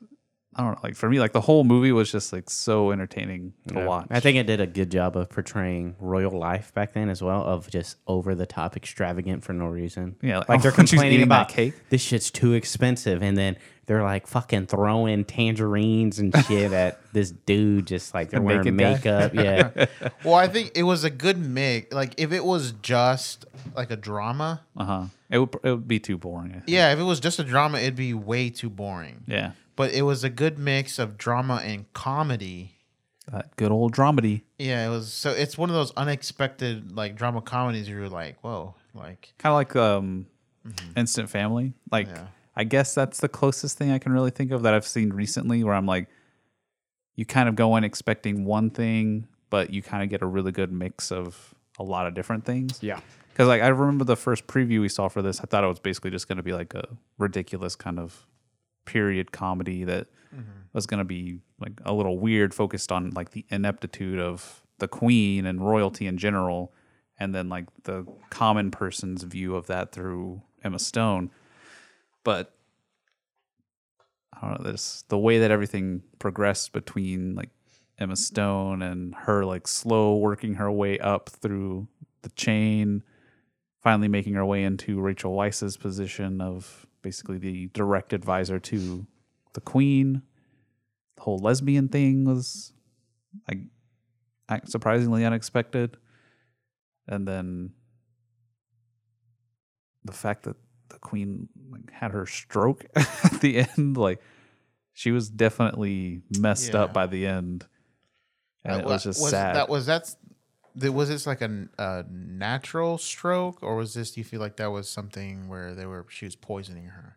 i 0.56 0.62
don't 0.62 0.72
know 0.72 0.80
like 0.82 0.96
for 0.96 1.08
me 1.08 1.20
like 1.20 1.32
the 1.32 1.40
whole 1.40 1.62
movie 1.64 1.92
was 1.92 2.10
just 2.10 2.32
like 2.32 2.50
so 2.50 2.90
entertaining 2.90 3.52
to 3.68 3.74
Yeah. 3.74 3.86
watch 3.86 4.06
I 4.10 4.18
think 4.20 4.36
it 4.36 4.46
did 4.46 4.60
a 4.60 4.66
good 4.66 4.90
job 4.90 5.16
of 5.16 5.30
portraying 5.30 5.94
royal 6.00 6.36
life 6.36 6.74
back 6.74 6.92
then 6.92 7.08
as 7.08 7.22
well, 7.22 7.42
of 7.44 7.70
just 7.70 7.96
over 8.08 8.34
the 8.34 8.46
top, 8.46 8.76
extravagant 8.76 9.44
for 9.44 9.52
no 9.52 9.66
reason. 9.66 10.16
Yeah, 10.22 10.42
like 10.48 10.62
they're 10.62 10.72
complaining 10.82 11.22
about 11.22 11.48
cake. 11.50 11.74
This 11.90 12.02
shit's 12.02 12.30
too 12.30 12.54
expensive, 12.54 13.22
and 13.22 13.36
then 13.38 13.56
they're 13.86 14.02
like 14.02 14.26
fucking 14.26 14.66
throwing 14.66 15.24
tangerines 15.24 16.18
and 16.18 16.34
shit 16.46 16.72
at 16.72 16.98
this 17.12 17.30
dude, 17.30 17.86
just 17.86 18.12
like 18.14 18.30
they're 18.30 18.42
wearing 18.42 18.74
makeup. 18.74 19.32
Yeah, 19.34 19.70
Well, 20.24 20.34
I 20.34 20.48
think 20.48 20.72
it 20.74 20.82
was 20.82 21.04
a 21.04 21.10
good 21.10 21.38
mix. 21.38 21.92
Like 21.94 22.14
if 22.18 22.32
it 22.32 22.44
was 22.44 22.72
just 22.82 23.46
like 23.76 23.90
a 23.92 23.96
drama, 23.96 24.62
uh-huh 24.76 25.04
it 25.30 25.38
would 25.38 25.54
it 25.62 25.70
would 25.70 25.86
be 25.88 26.00
too 26.00 26.18
boring 26.18 26.50
I 26.50 26.54
think. 26.54 26.64
yeah. 26.68 26.92
If 26.92 26.98
it 26.98 27.04
was 27.04 27.20
just 27.20 27.38
a 27.38 27.44
drama, 27.44 27.78
it'd 27.78 27.94
be 27.94 28.14
way 28.14 28.50
too 28.50 28.68
boring. 28.70 29.22
yeah 29.28 29.52
But 29.80 29.92
it 29.94 30.02
was 30.02 30.24
a 30.24 30.30
good 30.30 30.58
mix 30.58 30.98
of 30.98 31.16
drama 31.16 31.56
and 31.64 31.90
comedy. 31.92 32.76
that 33.32 33.54
good 33.56 33.70
old 33.72 33.94
dramedy 33.94 34.42
Yeah, 34.58 34.86
it 34.86 34.90
was. 34.90 35.12
So 35.12 35.30
it's 35.30 35.56
one 35.56 35.70
of 35.70 35.74
those 35.74 35.92
unexpected 35.96 36.96
like 36.96 37.16
drama 37.16 37.40
comedies. 37.40 37.88
Where 37.88 37.98
you're 38.00 38.08
like, 38.08 38.36
whoa, 38.42 38.74
like 38.94 39.32
kind 39.38 39.50
of 39.52 39.56
like 39.56 39.76
um 39.76 40.26
instant 40.94 41.30
family 41.30 41.72
like 41.90 42.06
Yeah. 42.06 42.26
i 42.54 42.64
guess 42.64 42.94
that's 42.94 43.18
the 43.20 43.28
closest 43.28 43.78
thing 43.78 43.90
i 43.92 43.98
can 43.98 44.12
really 44.12 44.30
think 44.30 44.50
of 44.52 44.62
that 44.64 44.74
i've 44.74 44.86
seen 44.86 45.08
recently 45.10 45.64
where 45.64 45.72
i'm 45.74 45.86
like 45.86 46.06
you 47.16 47.24
kind 47.24 47.48
of 47.48 47.56
go 47.56 47.76
in 47.76 47.82
expecting 47.84 48.44
one 48.44 48.68
thing 48.68 49.26
but 49.48 49.70
you 49.70 49.80
kind 49.82 50.02
of 50.02 50.10
get 50.10 50.20
a 50.20 50.26
really 50.26 50.52
good 50.52 50.70
mix 50.70 51.10
of 51.10 51.54
a 51.78 51.82
lot 51.82 52.06
of 52.06 52.14
different 52.14 52.44
things 52.44 52.78
yeah. 52.82 53.00
Because 53.32 53.48
like 53.48 53.62
I 53.62 53.68
remember 53.68 54.04
the 54.04 54.16
first 54.16 54.46
preview 54.46 54.82
we 54.82 54.88
saw 54.90 55.08
for 55.08 55.22
this, 55.22 55.40
I 55.40 55.44
thought 55.44 55.64
it 55.64 55.68
was 55.68 55.78
basically 55.78 56.10
just 56.10 56.28
going 56.28 56.36
to 56.36 56.42
be 56.42 56.52
like 56.52 56.74
a 56.74 56.86
ridiculous 57.16 57.74
kind 57.74 57.98
of 57.98 58.26
period 58.90 59.30
comedy 59.30 59.84
that 59.84 60.08
mm-hmm. 60.34 60.60
was 60.72 60.86
going 60.86 60.98
to 60.98 61.04
be 61.04 61.38
like 61.60 61.80
a 61.84 61.92
little 61.92 62.18
weird, 62.18 62.52
focused 62.52 62.90
on 62.90 63.10
like 63.10 63.30
the 63.30 63.46
ineptitude 63.50 64.18
of 64.18 64.62
the 64.78 64.88
queen 64.88 65.46
and 65.46 65.64
royalty 65.64 66.06
in 66.08 66.18
general, 66.18 66.72
and 67.18 67.32
then 67.34 67.48
like 67.48 67.66
the 67.84 68.04
common 68.30 68.70
person's 68.70 69.22
view 69.22 69.54
of 69.54 69.68
that 69.68 69.92
through 69.92 70.42
Emma 70.64 70.78
Stone. 70.78 71.30
but 72.24 72.54
I 74.32 74.48
don't 74.48 74.64
know 74.64 74.70
this 74.72 75.04
the 75.08 75.18
way 75.18 75.38
that 75.38 75.50
everything 75.50 76.02
progressed 76.18 76.72
between 76.72 77.34
like 77.34 77.50
Emma 77.98 78.16
Stone 78.16 78.82
and 78.82 79.14
her 79.14 79.44
like 79.44 79.68
slow 79.68 80.16
working 80.16 80.54
her 80.54 80.70
way 80.72 80.98
up 80.98 81.28
through 81.28 81.88
the 82.22 82.30
chain, 82.30 83.02
finally 83.82 84.08
making 84.08 84.34
her 84.34 84.44
way 84.44 84.64
into 84.64 85.00
Rachel 85.00 85.34
Weisz's 85.34 85.76
position 85.76 86.40
of 86.40 86.86
basically 87.02 87.38
the 87.38 87.68
direct 87.68 88.12
advisor 88.12 88.58
to 88.58 89.06
the 89.54 89.60
queen. 89.60 90.22
The 91.16 91.22
whole 91.22 91.38
lesbian 91.38 91.88
thing 91.88 92.24
was 92.24 92.72
like 93.48 93.58
surprisingly 94.66 95.24
unexpected, 95.24 95.96
and 97.06 97.26
then 97.28 97.70
the 100.04 100.12
fact 100.12 100.44
that 100.44 100.56
the 100.88 100.98
queen 100.98 101.48
like 101.70 101.90
had 101.92 102.10
her 102.12 102.26
stroke 102.26 102.84
at 102.96 103.40
the 103.40 103.66
end, 103.76 103.96
like 103.96 104.20
she 104.92 105.12
was 105.12 105.28
definitely 105.30 106.22
messed 106.38 106.72
Yeah. 106.74 106.82
up 106.84 106.92
by 106.92 107.06
the 107.06 107.26
end, 107.26 107.66
and 108.64 108.76
Uh, 108.76 108.78
it 108.78 108.84
was 108.84 109.04
wa- 109.06 109.10
just 109.12 109.20
sad. 109.30 109.56
That 109.56 109.68
was 109.68 109.86
that's. 109.86 110.16
Th- 110.78 110.92
Was 110.92 111.08
this 111.08 111.26
like 111.26 111.40
a 111.42 112.04
natural 112.10 112.98
stroke, 112.98 113.62
or 113.62 113.76
was 113.76 113.94
this? 113.94 114.12
Do 114.12 114.20
you 114.20 114.24
feel 114.24 114.40
like 114.40 114.56
that 114.56 114.70
was 114.70 114.88
something 114.88 115.48
where 115.48 115.74
they 115.74 115.86
were 115.86 116.06
she 116.08 116.24
was 116.24 116.36
poisoning 116.36 116.86
her? 116.86 117.16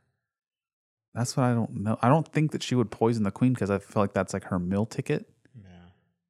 That's 1.14 1.38
what 1.38 1.44
I 1.44 1.54
don't 1.54 1.84
know. 1.84 1.98
I 2.02 2.10
don't 2.10 2.28
think 2.28 2.52
that 2.52 2.64
she 2.64 2.76
would 2.76 2.90
poison 2.90 3.24
the 3.24 3.32
queen 3.32 3.54
because 3.54 3.70
I 3.70 3.78
feel 3.78 4.02
like 4.02 4.14
that's 4.14 4.34
like 4.34 4.46
her 4.46 4.60
meal 4.60 4.86
ticket. 4.86 5.30
Yeah. 5.56 5.70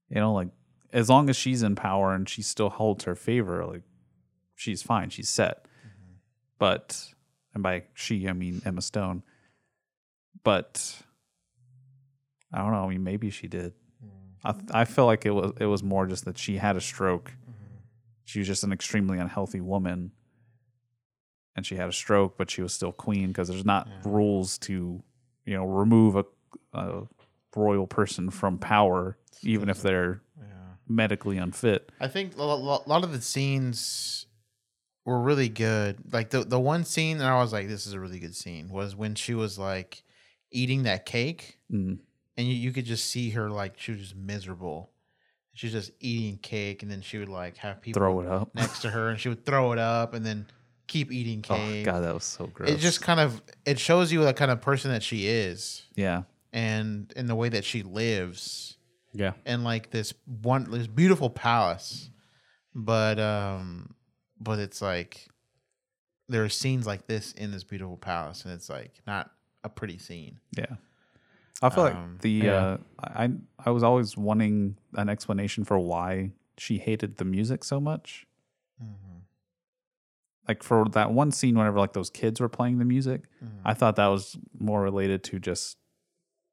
You 0.10 0.16
know, 0.22 0.34
like 0.34 0.50
as 0.92 1.10
long 1.10 1.30
as 1.30 1.36
she's 1.36 1.64
in 1.64 1.76
power 1.76 2.14
and 2.14 2.28
she 2.28 2.42
still 2.42 2.70
holds 2.70 3.06
her 3.06 3.16
favor, 3.16 3.66
like 3.66 3.84
she's 4.56 4.84
fine. 4.84 5.10
She's 5.10 5.30
set. 5.30 5.66
Mm-hmm. 5.66 6.16
But 6.60 7.14
and 7.54 7.64
by 7.64 7.84
she 7.94 8.28
I 8.28 8.34
mean 8.34 8.62
Emma 8.66 8.82
Stone. 8.82 9.24
But 10.44 11.02
I 12.52 12.58
don't 12.60 12.72
know. 12.72 12.84
I 12.84 12.90
mean, 12.90 13.04
maybe 13.04 13.30
she 13.30 13.48
did. 13.48 13.74
I 14.44 14.56
I 14.72 14.86
feel 14.86 15.06
like 15.06 15.26
it 15.26 15.32
was 15.32 15.54
it 15.60 15.66
was 15.66 15.84
more 15.84 16.06
just 16.08 16.26
that 16.26 16.38
she 16.38 16.58
had 16.58 16.76
a 16.76 16.82
stroke. 16.82 17.34
She 18.26 18.40
was 18.40 18.48
just 18.48 18.64
an 18.64 18.72
extremely 18.72 19.18
unhealthy 19.20 19.60
woman, 19.62 20.12
and 21.56 21.66
she 21.66 21.76
had 21.76 21.90
a 21.90 21.94
stroke, 21.94 22.38
but 22.38 22.50
she 22.50 22.62
was 22.62 22.74
still 22.74 22.92
queen 22.92 23.28
because 23.28 23.48
there's 23.50 23.66
not 23.66 23.88
rules 24.06 24.58
to, 24.60 25.04
you 25.46 25.54
know, 25.56 25.66
remove 25.66 26.16
a, 26.16 26.26
a 26.74 27.04
royal 27.56 27.86
person 27.86 28.30
from 28.30 28.58
power, 28.58 29.18
even 29.44 29.70
if 29.70 29.82
they're 29.82 30.22
Yeah. 30.40 30.46
medically 30.88 31.38
unfit. 31.38 31.92
I 32.00 32.08
think 32.08 32.38
a 32.38 32.44
lot 32.44 33.04
of 33.04 33.12
the 33.12 33.22
scenes 33.22 34.26
were 35.06 35.22
really 35.22 35.50
good. 35.50 36.14
Like 36.14 36.30
the 36.32 36.44
the 36.44 36.60
one 36.60 36.86
scene 36.86 37.18
that 37.20 37.28
I 37.28 37.36
was 37.42 37.52
like, 37.54 37.68
"This 37.68 37.86
is 37.86 37.94
a 37.94 38.00
really 38.00 38.20
good 38.20 38.36
scene," 38.36 38.70
was 38.70 38.96
when 38.96 39.16
she 39.16 39.34
was 39.34 39.60
like 39.60 40.04
eating 40.50 40.84
that 40.84 41.06
cake, 41.06 41.60
Mm. 41.72 42.00
And 42.38 42.48
you, 42.48 42.54
you 42.54 42.72
could 42.72 42.86
just 42.86 43.10
see 43.10 43.32
her 43.32 43.50
like 43.50 43.74
she 43.80 43.92
was 43.92 44.02
just 44.02 44.16
miserable. 44.16 44.90
She 45.56 45.68
was 45.68 45.74
just 45.74 45.92
eating 46.00 46.38
cake, 46.38 46.82
and 46.82 46.92
then 46.92 47.02
she 47.02 47.18
would 47.20 47.30
like 47.30 47.58
have 47.58 47.82
people 47.82 48.00
Throw 48.00 48.22
it 48.22 48.28
up. 48.28 48.54
next 48.56 48.80
to 48.82 48.90
her, 48.90 49.10
and 49.10 49.20
she 49.20 49.30
would 49.30 49.46
throw 49.46 49.72
it 49.72 49.80
up, 49.80 50.14
and 50.16 50.26
then 50.26 50.48
keep 50.88 51.12
eating 51.12 51.42
cake. 51.42 51.60
Oh 51.60 51.70
cake. 51.72 51.86
god, 51.86 52.00
that 52.02 52.14
was 52.14 52.24
so 52.24 52.48
gross. 52.48 52.70
it 52.70 52.78
just 52.78 53.02
kind 53.02 53.20
of 53.20 53.42
it 53.66 53.78
shows 53.80 54.12
you 54.12 54.24
the 54.24 54.34
kind 54.34 54.50
of 54.52 54.62
person 54.62 54.92
that 54.92 55.04
she 55.04 55.28
is, 55.28 55.84
yeah, 55.96 56.24
and 56.52 57.14
in 57.16 57.28
the 57.28 57.36
way 57.36 57.50
that 57.50 57.64
she 57.66 57.84
lives 57.84 58.78
Yeah. 59.14 59.34
and 59.46 59.64
like 59.64 59.92
this 59.92 60.14
one 60.26 60.70
this 60.72 60.88
beautiful 60.88 61.30
palace 61.30 62.10
but 62.76 63.20
um 63.20 63.94
but 64.40 64.58
it's 64.58 64.82
like 64.82 65.28
there 66.30 66.44
are 66.44 66.50
scenes 66.50 66.88
like 66.88 67.06
this 67.06 67.32
in 67.34 67.52
this 67.52 67.64
beautiful 67.64 67.98
palace 67.98 68.44
and 68.46 68.54
it's 68.56 68.70
like 68.70 69.02
not 69.06 69.30
a 69.64 69.70
pretty 69.70 70.00
scene 70.00 70.40
yeah. 70.58 70.66
I 71.64 71.70
feel 71.70 71.86
Um, 71.86 72.12
like 72.12 72.22
the 72.22 72.30
yeah. 72.32 72.54
uh, 72.54 72.78
I 73.00 73.30
I 73.66 73.70
was 73.72 73.84
always 73.84 74.16
wanting 74.18 74.78
an 74.94 75.10
explanation 75.10 75.64
for 75.64 75.80
why 75.80 76.32
she 76.58 76.78
hated 76.78 77.18
the 77.18 77.26
music 77.26 77.64
so 77.64 77.80
much. 77.80 78.28
Like 80.48 80.62
for 80.62 80.84
that 80.92 81.12
one 81.14 81.32
scene, 81.32 81.58
whenever 81.58 81.80
like 81.80 81.94
those 81.94 82.10
kids 82.10 82.42
were 82.42 82.50
playing 82.50 82.78
the 82.80 82.86
music, 82.86 83.24
I 83.64 83.74
thought 83.74 83.96
that 83.96 84.08
was 84.08 84.38
more 84.60 84.82
related 84.82 85.24
to 85.26 85.40
just 85.40 85.78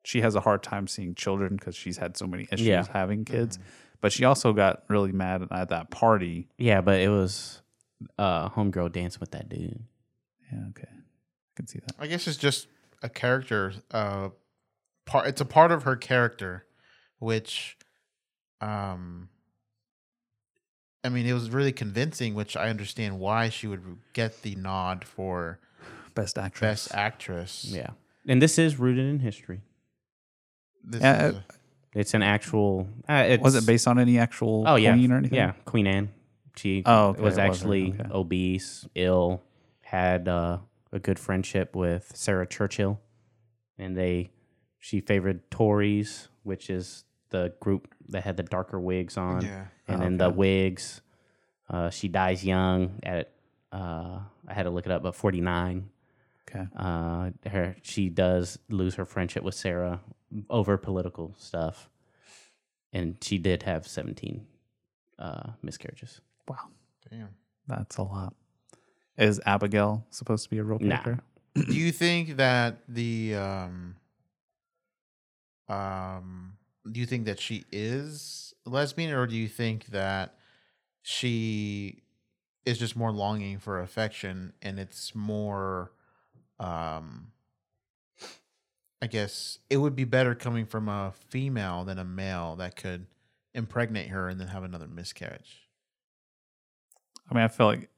she 0.04 0.20
has 0.20 0.34
a 0.36 0.40
hard 0.40 0.62
time 0.62 0.86
seeing 0.86 1.14
children 1.14 1.56
because 1.56 1.74
she's 1.74 1.98
had 1.98 2.16
so 2.16 2.26
many 2.26 2.44
issues 2.52 2.66
Yeah. 2.66 2.84
having 2.92 3.24
kids. 3.24 3.58
But 4.00 4.12
she 4.12 4.24
also 4.24 4.52
got 4.52 4.84
really 4.88 5.12
mad 5.12 5.46
at 5.50 5.68
that 5.70 5.90
party. 5.90 6.48
Yeah, 6.56 6.80
but 6.82 7.00
it 7.00 7.08
was 7.08 7.62
uh 8.16 8.48
homegirl 8.50 8.92
dancing 8.92 9.18
with 9.20 9.32
that 9.32 9.48
dude. 9.48 9.82
Yeah, 10.52 10.68
okay, 10.70 10.88
I 10.88 11.50
can 11.56 11.66
see 11.66 11.80
that. 11.80 11.94
i 11.98 12.06
guess 12.06 12.26
it's 12.26 12.36
just 12.38 12.66
a 13.02 13.08
character 13.08 13.72
uh 13.90 14.30
part 15.10 15.26
it's 15.26 15.40
a 15.40 15.44
part 15.44 15.72
of 15.72 15.82
her 15.82 15.96
character 15.96 16.64
which 17.18 17.76
um 18.60 19.28
i 21.02 21.08
mean 21.08 21.26
it 21.26 21.32
was 21.32 21.50
really 21.50 21.72
convincing 21.72 22.34
which 22.34 22.56
i 22.56 22.68
understand 22.68 23.18
why 23.18 23.48
she 23.48 23.66
would 23.66 23.82
get 24.12 24.42
the 24.42 24.54
nod 24.54 25.04
for 25.04 25.58
Best 26.14 26.36
actress. 26.38 26.60
best 26.88 26.94
actress 26.94 27.64
Yeah. 27.68 27.90
And 28.28 28.42
this 28.42 28.58
is 28.58 28.78
rooted 28.78 29.06
in 29.06 29.20
history. 29.20 29.60
this 30.84 31.02
Yeah, 31.02 31.26
is 31.28 31.34
uh, 31.34 31.40
a- 31.94 31.98
It's 32.00 32.14
an 32.14 32.22
actual 32.22 32.88
uh, 33.08 33.24
it's, 33.26 33.42
Was 33.42 33.54
it 33.54 33.64
based 33.66 33.88
on 33.88 33.98
any 33.98 34.18
actual 34.18 34.64
Oh 34.66 34.74
yeah, 34.76 34.92
queen 34.92 35.10
or 35.12 35.16
anything? 35.18 35.36
Yeah, 35.38 35.52
Queen 35.64 35.86
Anne. 35.86 36.10
She 36.56 36.82
Oh, 36.84 37.08
okay, 37.10 37.22
was 37.22 37.38
actually 37.38 37.94
okay. 37.98 38.08
obese, 38.12 38.86
ill, 38.94 39.40
had 39.82 40.28
uh, 40.28 40.58
a 40.92 40.98
good 40.98 41.18
friendship 41.18 41.74
with 41.74 42.12
Sarah 42.14 42.46
Churchill, 42.46 43.00
and 43.78 43.96
they 43.96 44.30
she 44.80 45.00
favored 45.00 45.48
Tories, 45.50 46.28
which 46.42 46.68
is 46.70 47.04
the 47.28 47.52
group 47.60 47.86
that 48.08 48.24
had 48.24 48.36
the 48.36 48.42
darker 48.42 48.80
wigs 48.80 49.16
on, 49.16 49.42
yeah 49.44 49.66
and 49.86 50.00
Oh, 50.00 50.02
then 50.02 50.16
the 50.16 50.30
wigs. 50.30 51.00
Uh, 51.68 51.88
she 51.90 52.08
dies 52.08 52.44
young 52.44 52.98
at 53.04 53.30
uh, 53.72 54.18
I 54.48 54.52
had 54.54 54.64
to 54.64 54.70
look 54.70 54.86
it 54.86 54.90
up, 54.92 55.02
but 55.04 55.14
forty 55.14 55.40
nine. 55.40 55.90
Okay. 56.50 56.66
Uh, 56.76 57.30
her 57.48 57.76
she 57.82 58.08
does 58.08 58.58
lose 58.68 58.96
her 58.96 59.04
friendship 59.04 59.44
with 59.44 59.54
Sarah 59.54 60.00
over 60.48 60.76
political 60.76 61.34
stuff, 61.38 61.88
and 62.92 63.16
she 63.22 63.38
did 63.38 63.62
have 63.62 63.86
seventeen 63.86 64.46
uh, 65.18 65.50
miscarriages. 65.62 66.20
Wow, 66.48 66.56
damn 67.08 67.28
that's 67.68 67.98
a 67.98 68.02
lot. 68.02 68.34
Is 69.16 69.40
Abigail 69.46 70.04
supposed 70.10 70.42
to 70.44 70.50
be 70.50 70.58
a 70.58 70.64
real 70.64 70.78
Nah. 70.80 70.96
character? 71.02 71.22
do 71.54 71.74
you 71.74 71.92
think 71.92 72.36
that 72.38 72.78
the 72.88 73.34
um 73.36 73.94
um 75.70 76.54
do 76.90 76.98
you 76.98 77.06
think 77.06 77.26
that 77.26 77.38
she 77.38 77.64
is 77.70 78.54
lesbian 78.66 79.12
or 79.12 79.26
do 79.26 79.36
you 79.36 79.48
think 79.48 79.86
that 79.86 80.34
she 81.02 82.02
is 82.66 82.78
just 82.78 82.96
more 82.96 83.12
longing 83.12 83.58
for 83.58 83.80
affection 83.80 84.52
and 84.62 84.78
it's 84.78 85.14
more 85.14 85.92
um 86.58 87.28
i 89.00 89.06
guess 89.06 89.58
it 89.70 89.76
would 89.76 89.94
be 89.94 90.04
better 90.04 90.34
coming 90.34 90.66
from 90.66 90.88
a 90.88 91.12
female 91.28 91.84
than 91.84 91.98
a 91.98 92.04
male 92.04 92.56
that 92.56 92.74
could 92.76 93.06
impregnate 93.54 94.08
her 94.08 94.28
and 94.28 94.40
then 94.40 94.48
have 94.48 94.64
another 94.64 94.86
miscarriage 94.88 95.68
I 97.30 97.34
mean, 97.34 97.44
I 97.44 97.48
feel 97.48 97.66
like 97.66 97.88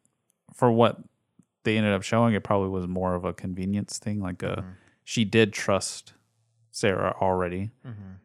for 0.53 0.71
what 0.71 0.99
they 1.65 1.79
ended 1.79 1.95
up 1.95 2.03
showing, 2.03 2.35
it 2.35 2.45
probably 2.45 2.69
was 2.69 2.87
more 2.87 3.15
of 3.15 3.25
a 3.25 3.33
convenience 3.33 3.99
thing. 3.99 4.21
Like, 4.21 4.43
uh, 4.43 4.57
Mhm. 4.57 4.75
she 5.05 5.25
did 5.25 5.55
trust 5.55 6.13
Sarah 6.73 7.15
already. 7.21 7.71
Mhm. 7.87 8.17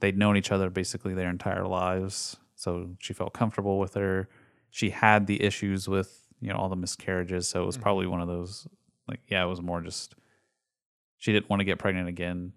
They'd 0.00 0.18
known 0.18 0.36
each 0.36 0.50
other 0.50 0.68
basically 0.70 1.14
their 1.14 1.30
entire 1.30 1.66
lives, 1.66 2.36
so 2.56 2.96
she 2.98 3.12
felt 3.12 3.32
comfortable 3.32 3.78
with 3.78 3.94
her. 3.94 4.28
She 4.70 4.90
had 4.90 5.26
the 5.28 5.42
issues 5.42 5.86
with 5.88 6.26
you 6.40 6.50
know 6.52 6.56
all 6.58 6.68
the 6.68 6.76
miscarriages, 6.76 7.46
so 7.48 7.62
it 7.62 7.66
was 7.66 7.78
probably 7.78 8.06
one 8.06 8.20
of 8.20 8.28
those 8.28 8.66
like 9.08 9.20
yeah, 9.28 9.44
it 9.44 9.46
was 9.46 9.62
more 9.62 9.80
just 9.80 10.14
she 11.18 11.32
didn't 11.32 11.48
want 11.48 11.60
to 11.60 11.64
get 11.64 11.78
pregnant 11.78 12.08
again. 12.08 12.52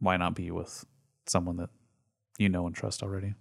Why 0.00 0.16
not 0.16 0.34
be 0.34 0.50
with 0.50 0.84
someone 1.26 1.56
that 1.56 1.70
you 2.38 2.48
know 2.48 2.66
and 2.66 2.74
trust 2.76 3.02
already, 3.02 3.34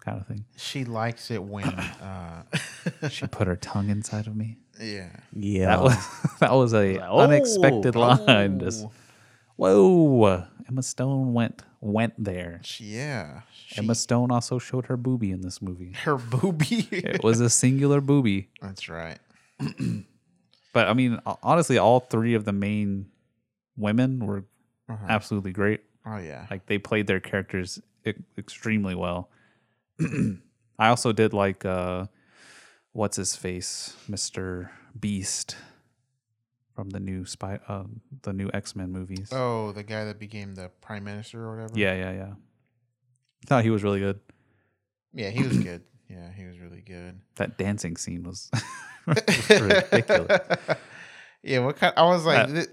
kind 0.00 0.20
of 0.20 0.26
thing. 0.26 0.44
she 0.56 0.84
likes 0.84 1.30
it 1.30 1.42
when 1.42 1.64
uh 2.10 2.42
She 3.10 3.26
put 3.26 3.46
her 3.52 3.56
tongue 3.56 3.88
inside 3.90 4.26
of 4.26 4.34
me. 4.36 4.56
yeah 4.80 5.10
Yeah, 5.32 5.66
That 5.66 5.82
was 5.82 5.96
that 6.40 6.52
was 6.52 6.74
a 6.74 6.98
Oh, 7.06 7.20
unexpected 7.20 7.94
line. 7.94 8.58
Just. 8.60 8.86
Whoa, 9.58 10.44
Emma 10.68 10.82
Stone 10.82 11.32
went 11.34 11.62
went 11.80 12.14
there. 12.22 12.60
Yeah 12.78 13.42
she- 13.52 13.78
Emma 13.78 13.94
Stone 13.94 14.30
also 14.30 14.58
showed 14.58 14.86
her 14.86 14.96
boobie 14.96 15.32
in 15.32 15.42
this 15.42 15.60
movie. 15.60 15.92
her 16.04 16.16
boobie 16.16 16.90
It 16.92 17.22
was 17.22 17.40
a 17.40 17.50
singular 17.50 18.00
boobie. 18.00 18.46
that's 18.62 18.88
right 18.88 19.18
But 20.74 20.86
I 20.86 20.92
mean, 20.94 21.18
honestly, 21.42 21.78
all 21.78 21.98
three 22.00 22.34
of 22.34 22.44
the 22.44 22.52
main 22.52 23.06
women 23.76 24.24
were 24.24 24.44
Uh-huh. 24.88 25.06
absolutely 25.08 25.52
great. 25.52 25.80
oh 26.06 26.18
yeah 26.18 26.46
Like 26.50 26.66
they 26.66 26.78
played 26.78 27.06
their 27.06 27.20
characters 27.20 27.80
e- 28.06 28.12
extremely 28.38 28.94
well. 28.94 29.28
I 30.78 30.88
also 30.88 31.12
did 31.12 31.32
like 31.32 31.64
uh 31.64 32.06
what's 32.92 33.16
his 33.16 33.34
face, 33.36 33.96
Mr. 34.10 34.70
Beast 34.98 35.56
from 36.78 36.90
the 36.90 37.00
new 37.00 37.24
spy, 37.26 37.58
uh, 37.66 37.82
the 38.22 38.32
new 38.32 38.48
X 38.54 38.76
Men 38.76 38.92
movies. 38.92 39.30
Oh, 39.32 39.72
the 39.72 39.82
guy 39.82 40.04
that 40.04 40.20
became 40.20 40.54
the 40.54 40.70
prime 40.80 41.02
minister 41.02 41.42
or 41.44 41.56
whatever. 41.56 41.72
Yeah, 41.76 41.94
yeah, 41.94 42.12
yeah. 42.12 42.32
Thought 43.46 43.64
he 43.64 43.70
was 43.70 43.82
really 43.82 43.98
good. 43.98 44.20
yeah, 45.12 45.30
he 45.30 45.42
was 45.42 45.58
good. 45.70 45.82
Yeah, 46.08 46.30
he 46.32 46.44
was 46.46 46.60
really 46.60 46.80
good. 46.80 47.20
That 47.34 47.58
dancing 47.58 47.96
scene 47.96 48.22
was 48.22 48.48
ridiculous. 49.06 50.38
yeah, 51.42 51.58
what 51.64 51.76
kind? 51.78 51.92
I 51.96 52.04
was 52.04 52.24
like, 52.24 52.48
Uh, 52.48 52.52
thi- 52.52 52.66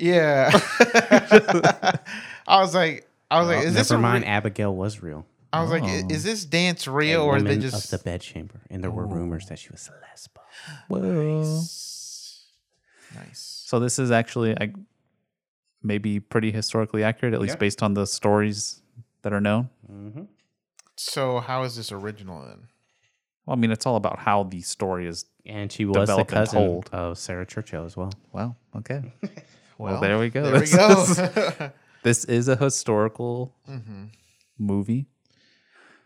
yeah. 0.00 0.50
I 2.48 2.60
was 2.60 2.74
like, 2.74 3.08
I 3.30 3.38
was 3.38 3.48
Well, 3.48 3.58
like, 3.58 3.66
is 3.68 3.74
this 3.74 3.90
never 3.90 4.00
a 4.00 4.02
mind. 4.02 4.24
re- 4.24 4.28
Abigail 4.30 4.74
was 4.74 5.00
real. 5.02 5.24
I 5.52 5.62
was 5.62 5.70
like, 5.70 5.84
Oh. 5.84 6.08
is 6.10 6.24
this 6.24 6.44
dance 6.44 6.88
A 6.88 6.90
real 6.90 7.22
or 7.22 7.40
they 7.40 7.56
just 7.58 7.84
of 7.84 7.90
the 7.98 8.04
bedchamber, 8.04 8.60
and 8.70 8.82
there 8.82 8.90
were 8.90 9.06
rumors 9.06 9.46
that 9.46 9.58
she 9.60 9.68
was 9.70 9.88
a 9.88 9.92
lesbian. 10.10 10.44
Whoa. 10.88 11.40
nice? 11.42 11.92
Nice. 13.14 13.62
So 13.66 13.78
this 13.78 13.98
is 13.98 14.10
actually 14.10 14.54
like 14.58 14.74
maybe 15.82 16.20
pretty 16.20 16.50
historically 16.50 17.02
accurate, 17.04 17.34
at 17.34 17.40
least 17.40 17.54
Yeah. 17.54 17.58
based 17.58 17.82
on 17.82 17.94
the 17.94 18.06
stories 18.06 18.82
that 19.22 19.32
are 19.32 19.40
known. 19.40 19.70
Mm-hmm. 19.90 20.22
So 20.96 21.40
how 21.40 21.62
is 21.64 21.76
this 21.76 21.92
original 21.92 22.42
then? 22.44 22.68
Well, 23.44 23.56
I 23.56 23.60
mean, 23.60 23.70
it's 23.70 23.86
all 23.86 23.96
about 23.96 24.18
how 24.18 24.42
the 24.44 24.60
story 24.62 25.06
is. 25.06 25.24
And 25.44 25.70
she 25.70 25.84
was 25.84 25.94
the 25.94 26.00
Developed 26.00 26.32
and 26.32 26.38
cousin 26.48 26.58
told. 26.58 26.90
of 26.92 27.18
Sarah 27.18 27.46
Churchill 27.46 27.84
as 27.84 27.96
well. 27.96 28.12
Well, 28.32 28.56
okay. 28.76 29.12
Well, 29.78 29.92
Well, 29.92 30.00
there 30.00 30.18
we 30.18 30.30
go. 30.30 30.42
There 30.42 30.54
we 30.54 30.58
This 30.60 30.74
go. 30.74 31.02
is- 31.02 31.70
this 32.02 32.24
is 32.24 32.48
a 32.48 32.56
historical 32.56 33.54
hmm 33.66 34.04
movie. 34.58 35.06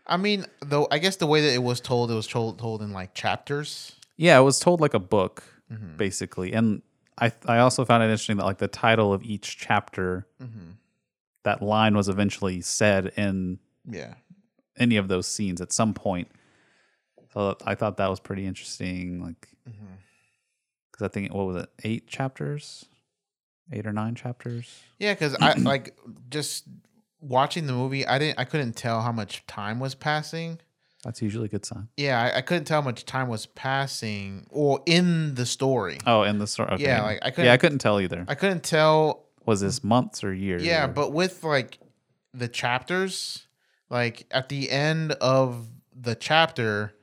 I 0.05 0.17
mean, 0.17 0.45
though, 0.61 0.87
I 0.91 0.97
guess 0.97 1.15
the 1.15 1.25
way 1.27 1.39
that 1.41 1.53
it 1.53 1.63
was 1.63 1.79
told, 1.79 2.11
it 2.11 2.15
was 2.15 2.27
told 2.27 2.59
told 2.59 2.81
in 2.81 2.91
like 2.91 3.13
chapters. 3.13 3.93
Yeah, 4.17 4.37
it 4.37 4.41
was 4.41 4.59
told 4.59 4.81
like 4.81 4.93
a 4.93 4.99
book, 4.99 5.41
Mhm. 5.71 5.95
basically. 5.95 6.51
And 6.51 6.81
I 7.19 7.31
I 7.45 7.59
also 7.59 7.85
found 7.85 8.03
it 8.03 8.07
interesting 8.07 8.37
that 8.37 8.45
like 8.45 8.57
the 8.59 8.67
title 8.67 9.13
of 9.13 9.23
each 9.23 9.57
chapter, 9.57 10.27
Mm-hmm. 10.41 10.71
that 11.43 11.61
line 11.61 11.95
was 11.95 12.07
eventually 12.09 12.61
said 12.61 13.07
in 13.17 13.59
Yeah. 13.85 14.15
any 14.77 14.97
of 14.97 15.07
those 15.07 15.27
scenes 15.27 15.61
at 15.61 15.71
some 15.71 15.93
point. 15.93 16.29
So 17.33 17.55
I 17.65 17.75
thought 17.75 17.97
that 17.97 18.09
was 18.09 18.19
pretty 18.19 18.45
interesting. 18.45 19.23
Like, 19.23 19.47
because 20.91 21.05
I 21.05 21.07
think 21.07 21.33
what 21.33 21.47
was 21.47 21.63
it, 21.63 21.69
eight 21.83 22.07
chapters, 22.07 22.85
eight 23.71 23.85
or 23.87 23.93
nine 23.93 24.15
chapters. 24.15 24.81
Yeah, 24.99 25.13
because 25.13 25.35
I 25.39 25.53
like 25.57 25.97
just 26.29 26.65
watching 27.21 27.67
the 27.67 27.73
movie. 27.73 28.05
I 28.05 28.19
didn't. 28.19 28.39
I 28.39 28.43
couldn't 28.45 28.73
tell 28.75 29.01
how 29.01 29.11
much 29.11 29.45
time 29.47 29.79
was 29.79 29.95
passing. 29.95 30.59
That's 31.03 31.21
usually 31.21 31.45
a 31.45 31.49
good 31.49 31.65
sign. 31.65 31.87
Yeah, 31.97 32.21
I, 32.21 32.37
I 32.37 32.41
couldn't 32.41 32.65
tell 32.65 32.81
how 32.81 32.85
much 32.85 33.05
time 33.05 33.27
was 33.27 33.47
passing 33.47 34.45
or 34.51 34.81
in 34.85 35.33
the 35.35 35.45
story. 35.47 35.97
Oh, 36.05 36.23
in 36.23 36.37
the 36.37 36.45
story. 36.47 36.69
Okay. 36.73 36.83
Yeah, 36.83 37.01
like, 37.01 37.19
I 37.23 37.31
couldn't. 37.31 37.45
yeah, 37.45 37.53
I 37.53 37.57
couldn't- 37.57 37.79
tell 37.79 37.99
either. 37.99 38.25
I 38.27 38.35
couldn't 38.35 38.63
tell. 38.63 39.25
was 39.45 39.61
this 39.61 39.83
months 39.83 40.23
or 40.23 40.33
years? 40.33 40.63
Yeah, 40.63 40.85
or- 40.85 40.89
but 40.89 41.11
with 41.11 41.43
like 41.43 41.79
the 42.33 42.47
chapters, 42.47 43.47
like 43.89 44.27
at 44.31 44.49
the 44.49 44.69
end 44.69 45.13
of 45.13 45.67
the 45.99 46.13
chapter, 46.15 46.93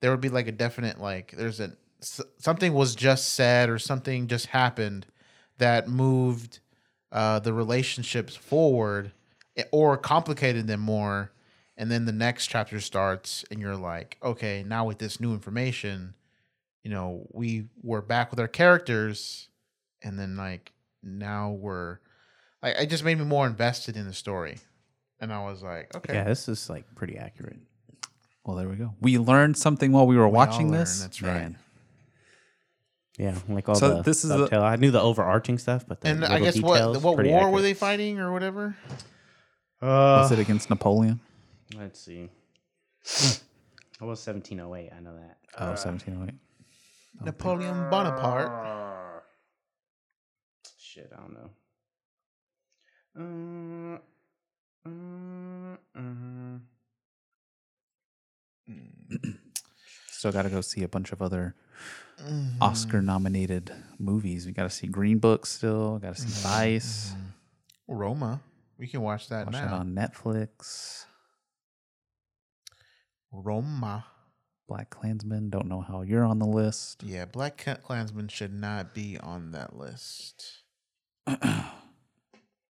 there 0.00 0.10
would 0.10 0.20
be 0.20 0.28
like 0.28 0.46
a 0.48 0.52
definite 0.52 1.00
like 1.00 1.32
there's 1.36 1.58
a 1.60 1.72
something 2.38 2.74
was 2.74 2.94
just 2.94 3.32
said 3.32 3.70
or 3.70 3.78
something 3.78 4.26
just 4.28 4.46
happened 4.46 5.06
that 5.58 5.88
moved 5.88 6.60
uh, 7.10 7.38
the 7.38 7.52
relationships 7.52 8.36
forward 8.36 9.12
eh, 9.56 9.64
or 9.72 9.96
complicated 9.96 10.66
them 10.66 10.80
more. 10.80 11.32
And 11.78 11.90
then 11.90 12.06
the 12.06 12.12
next 12.12 12.46
chapter 12.46 12.80
starts, 12.80 13.44
and 13.50 13.60
you're 13.60 13.76
like, 13.76 14.16
okay, 14.22 14.64
now 14.66 14.86
with 14.86 14.98
this 14.98 15.20
new 15.20 15.32
information, 15.34 16.14
you 16.82 16.90
know, 16.90 17.26
we 17.32 17.66
were 17.82 18.00
back 18.00 18.30
with 18.30 18.40
our 18.40 18.48
characters, 18.48 19.48
and 20.02 20.18
then 20.18 20.36
like 20.36 20.72
now 21.02 21.50
we're 21.50 21.98
like, 22.62 22.76
it 22.78 22.86
just 22.86 23.04
made 23.04 23.18
me 23.18 23.24
more 23.24 23.46
invested 23.46 23.96
in 23.96 24.06
the 24.06 24.14
story, 24.14 24.56
and 25.20 25.30
I 25.32 25.44
was 25.44 25.62
like, 25.62 25.94
okay, 25.94 26.14
Yeah, 26.14 26.24
this 26.24 26.48
is 26.48 26.70
like 26.70 26.86
pretty 26.94 27.18
accurate. 27.18 27.58
well, 28.44 28.56
there 28.56 28.68
we 28.68 28.76
go. 28.76 28.94
We 29.02 29.18
learned 29.18 29.58
something 29.58 29.92
while 29.92 30.06
we 30.06 30.16
were 30.16 30.22
We 30.22 30.28
all 30.28 30.46
watching 30.46 30.70
learn, 30.70 30.80
this. 30.80 31.00
that's 31.02 31.20
right. 31.20 31.54
Yeah, 33.18 33.34
like 33.48 33.68
all 33.68 33.74
So 33.74 33.96
the 33.96 34.02
this 34.02 34.24
is 34.24 34.30
the- 34.30 34.56
I 34.58 34.76
knew 34.76 34.90
the 34.90 35.00
overarching 35.00 35.58
stuff, 35.58 35.84
but 35.86 36.00
the 36.00 36.08
And 36.08 36.24
I 36.24 36.38
guess 36.40 36.54
details, 36.54 36.96
what 36.96 37.02
what 37.02 37.02
war 37.02 37.14
pretty 37.16 37.30
were 37.52 37.62
they 37.62 37.74
fighting 37.74 38.18
or 38.18 38.32
whatever? 38.32 38.76
Was 39.82 40.32
it 40.32 40.38
against 40.38 40.70
Napoleon? 40.70 41.20
Let's 41.74 42.00
see. 42.00 42.28
It 43.04 43.40
was 44.04 44.24
1708. 44.26 44.90
I 44.94 45.00
know 45.00 45.14
that. 45.16 45.38
Oh, 45.58 45.68
1708. 45.68 46.34
Napoleon 47.24 47.88
Bonaparte. 47.90 49.22
Shit, 50.78 51.10
I 51.14 51.20
don't 51.20 51.34
know. 51.34 51.50
Uh, 54.86 54.88
uh, 54.88 55.76
uh. 55.98 56.58
Still 60.08 60.32
got 60.32 60.42
to 60.42 60.50
go 60.50 60.60
see 60.60 60.82
a 60.82 60.88
bunch 60.88 61.12
of 61.12 61.22
other 61.22 61.54
Mm-hmm. 62.22 62.62
Oscar 62.62 63.02
nominated 63.02 63.70
movies. 63.98 64.46
We 64.46 64.52
got 64.52 64.62
to 64.62 64.70
see 64.70 64.86
Green 64.86 65.18
Book 65.18 65.44
still. 65.44 65.98
Got 65.98 66.16
to 66.16 66.22
see 66.22 66.28
Mm-hmm. 66.28 66.48
Vice. 66.48 67.12
Roma. 67.86 68.40
We 68.78 68.86
can 68.86 69.02
watch 69.02 69.28
that 69.28 69.44
Watch 69.44 69.52
now. 69.52 69.66
that 69.66 69.74
on 69.74 69.94
Netflix. 69.94 71.04
Roma. 73.32 74.06
Black 74.68 74.90
Klansman. 74.90 75.48
Don't 75.50 75.68
know 75.68 75.80
how 75.80 76.02
you're 76.02 76.24
on 76.24 76.38
the 76.38 76.46
list. 76.46 77.02
Yeah, 77.04 77.24
Black 77.24 77.56
Ca- 77.64 77.76
Klansman 77.76 78.28
should 78.28 78.52
not 78.52 78.94
be 78.94 79.16
on 79.18 79.52
that 79.52 79.76
list. 79.76 80.62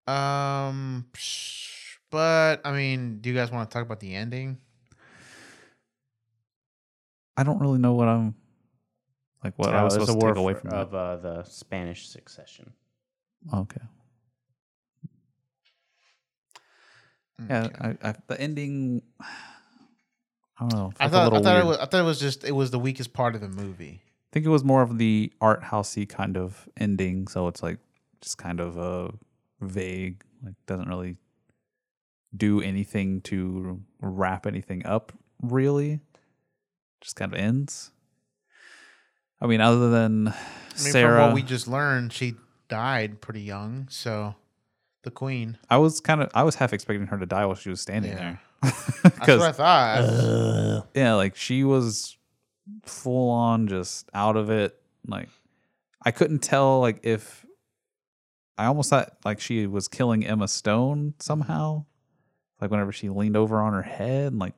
um, 0.08 1.06
psh, 1.14 1.98
but 2.10 2.62
I 2.66 2.72
mean, 2.72 3.20
do 3.22 3.30
you 3.30 3.36
guys 3.36 3.52
want 3.52 3.70
to 3.70 3.74
talk 3.74 3.86
about 3.86 4.00
the 4.00 4.16
ending? 4.16 4.58
I 7.38 7.44
don't 7.44 7.60
really 7.60 7.80
know 7.80 7.94
what 7.94 8.08
I'm 8.08 8.36
like. 9.44 9.54
What 9.58 9.70
I 9.74 9.82
Oh, 9.82 9.86
was 9.86 9.94
supposed 9.94 10.12
to 10.12 10.18
war 10.18 10.30
take 10.30 10.38
away 10.38 10.54
from 10.56 10.72
of 10.72 10.94
uh, 10.96 11.16
the 11.18 11.44
Spanish 11.44 12.08
succession. 12.08 12.74
Okay. 13.54 13.82
Yeah, 17.50 17.66
Okay. 17.66 17.96
I, 18.04 18.10
I, 18.10 18.16
the 18.28 18.40
ending. 18.40 19.02
I 20.64 20.70
don't 20.70 20.80
know. 20.80 20.94
I 21.00 21.08
thought 21.10 21.34
I 21.34 21.42
thought 21.42 21.58
it 21.60 21.66
was 21.66 21.78
I 21.78 21.86
thought 21.86 22.00
it 22.02 22.06
was 22.06 22.20
just 22.20 22.44
it 22.44 22.52
was 22.54 22.72
the 22.72 22.80
weakest 22.80 23.14
part 23.14 23.36
of 23.36 23.42
the 23.42 23.50
movie. 23.50 24.02
I 24.04 24.30
think 24.34 24.46
it 24.46 24.50
was 24.50 24.64
more 24.64 24.82
of 24.82 24.98
the 24.98 25.32
art 25.42 25.62
housey 25.64 26.08
kind 26.08 26.38
of 26.38 26.68
ending. 26.78 27.28
So 27.28 27.48
it's 27.48 27.62
like 27.62 27.80
just 28.22 28.38
kind 28.38 28.60
of 28.60 28.78
uh, 28.78 29.10
vague. 29.62 30.24
Like 30.44 30.56
doesn't 30.66 30.88
really 30.90 31.18
do 32.36 32.62
anything 32.62 33.22
to 33.22 33.82
wrap 34.02 34.46
anything 34.48 34.86
up. 34.86 35.12
Really, 35.42 36.00
just 37.02 37.16
kind 37.16 37.32
of 37.34 37.40
ends. 37.40 37.92
I 39.42 39.46
mean, 39.48 39.62
other 39.62 39.90
than 39.90 40.30
I 40.30 40.32
mean, 40.32 40.36
Sarah, 40.76 41.18
from 41.20 41.26
what 41.28 41.36
we 41.36 41.44
just 41.44 41.68
learned, 41.68 42.14
she 42.14 42.36
died 42.70 43.22
pretty 43.22 43.42
young. 43.42 43.88
So, 43.90 44.36
the 45.04 45.12
queen. 45.12 45.58
I 45.70 45.78
was 45.78 46.00
kind 46.00 46.22
of 46.22 46.32
I 46.34 46.44
was 46.44 46.56
half 46.56 46.74
expecting 46.74 47.08
her 47.08 47.18
to 47.18 47.26
die 47.26 47.46
while 47.46 47.56
she 47.56 47.70
was 47.70 47.82
standing 47.82 48.12
Yeah. 48.12 48.18
there. 48.18 48.42
That's 49.04 49.04
what 49.04 49.06
I 49.06 49.20
Because 49.20 49.56
thought. 49.58 50.88
yeah, 50.96 51.14
like 51.14 51.36
she 51.36 51.64
was 51.64 52.18
full 52.84 53.30
on 53.30 53.68
just 53.68 54.10
out 54.14 54.38
of 54.38 54.50
it. 54.50 54.80
Like 55.08 55.30
I 56.06 56.12
couldn't 56.12 56.40
tell 56.40 56.80
like 56.80 57.00
if 57.06 57.46
I 58.58 58.66
almost 58.66 58.90
thought 58.90 59.14
like 59.26 59.40
she 59.40 59.68
was 59.68 59.88
killing 59.88 60.26
Emma 60.26 60.48
Stone 60.48 61.16
somehow. 61.20 61.86
Like 62.62 62.72
whenever 62.72 62.92
she 62.94 63.10
leaned 63.10 63.36
over 63.36 63.60
on 63.62 63.74
her 63.74 63.82
head 63.82 64.28
and 64.32 64.40
like 64.40 64.54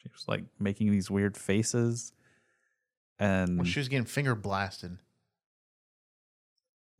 she 0.00 0.08
was 0.12 0.24
like 0.28 0.44
making 0.60 0.90
these 0.92 1.10
weird 1.10 1.36
faces. 1.36 2.12
And 3.18 3.56
when 3.58 3.66
she 3.66 3.80
was 3.80 3.88
getting 3.88 4.04
finger 4.06 4.34
blasted. 4.36 4.98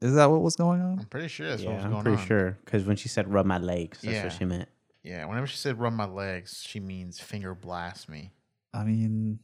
is 0.01 0.15
that 0.15 0.31
what 0.31 0.41
was 0.43 0.57
going 0.57 0.81
on? 0.81 0.99
I'm 1.01 1.07
pretty 1.07 1.29
sure 1.29 1.49
that's 1.49 1.63
what 1.63 1.71
yeah, 1.71 1.77
was 1.77 1.85
I'm 1.97 2.03
pretty 2.03 2.21
on. 2.21 2.27
sure 2.27 2.59
because 2.65 2.85
when 2.85 2.97
she 2.97 3.09
said 3.09 3.29
"rub 3.33 3.47
my 3.47 3.59
legs," 3.59 4.01
that's 4.03 4.15
Yeah. 4.15 4.23
what 4.25 4.33
she 4.33 4.45
meant. 4.45 4.69
Yeah, 5.03 5.25
whenever 5.27 5.47
she 5.47 5.57
said 5.57 5.81
"run 5.81 5.95
my 5.95 6.07
legs," 6.07 6.65
she 6.67 6.81
means 6.81 7.19
finger 7.19 7.55
blast 7.55 8.09
me. 8.09 8.33
I 8.73 8.85
mean, 8.85 9.41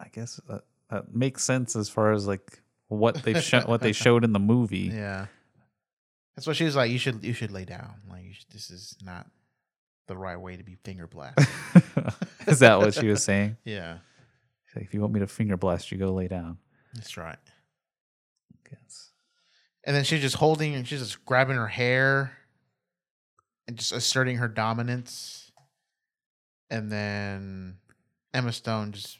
I 0.00 0.08
guess 0.08 0.40
that, 0.48 0.62
that 0.90 1.14
makes 1.14 1.44
sense 1.44 1.76
as 1.76 1.88
far 1.88 2.12
as 2.12 2.26
like 2.26 2.62
what 2.88 3.22
they've 3.22 3.46
what 3.66 3.80
they 3.82 3.92
showed 3.92 4.24
in 4.24 4.32
the 4.32 4.38
movie. 4.38 4.90
Yeah, 4.92 5.26
that's 6.34 6.46
what 6.46 6.56
she 6.56 6.64
was 6.64 6.74
like. 6.76 6.90
You 6.90 6.98
should 6.98 7.22
you 7.22 7.34
should 7.34 7.50
lay 7.50 7.64
down. 7.64 7.94
Like 8.08 8.24
you 8.24 8.32
should, 8.32 8.50
this 8.50 8.70
is 8.70 8.96
not 9.04 9.26
the 10.06 10.16
right 10.16 10.40
way 10.40 10.56
to 10.56 10.64
be 10.64 10.76
finger 10.84 11.06
blasted. 11.06 11.46
Is 12.48 12.58
that 12.58 12.78
what 12.78 12.94
she 12.94 13.06
was 13.06 13.22
saying? 13.22 13.56
yeah, 13.64 13.98
She's 14.66 14.76
like, 14.76 14.84
if 14.86 14.94
you 14.94 15.00
want 15.00 15.12
me 15.12 15.20
to 15.20 15.28
finger 15.28 15.56
blast 15.56 15.92
you, 15.92 15.98
go 15.98 16.12
lay 16.12 16.26
down. 16.26 16.58
that's 16.94 17.16
right. 17.16 17.38
Guess. 18.68 19.10
And 19.84 19.94
then 19.94 20.02
she's 20.02 20.20
just 20.20 20.34
holding 20.36 20.74
and 20.74 20.86
she's 20.86 20.98
just 21.00 21.24
grabbing 21.24 21.54
her 21.56 21.68
hair 21.68 22.32
and 23.70 23.78
just 23.78 23.92
asserting 23.92 24.38
her 24.38 24.48
dominance. 24.48 25.52
And 26.70 26.90
then 26.90 27.76
Emma 28.34 28.52
Stone 28.52 28.92
just 28.92 29.18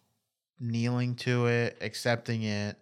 kneeling 0.59 1.15
to 1.17 1.47
it, 1.47 1.79
accepting 1.81 2.43
it. 2.43 2.77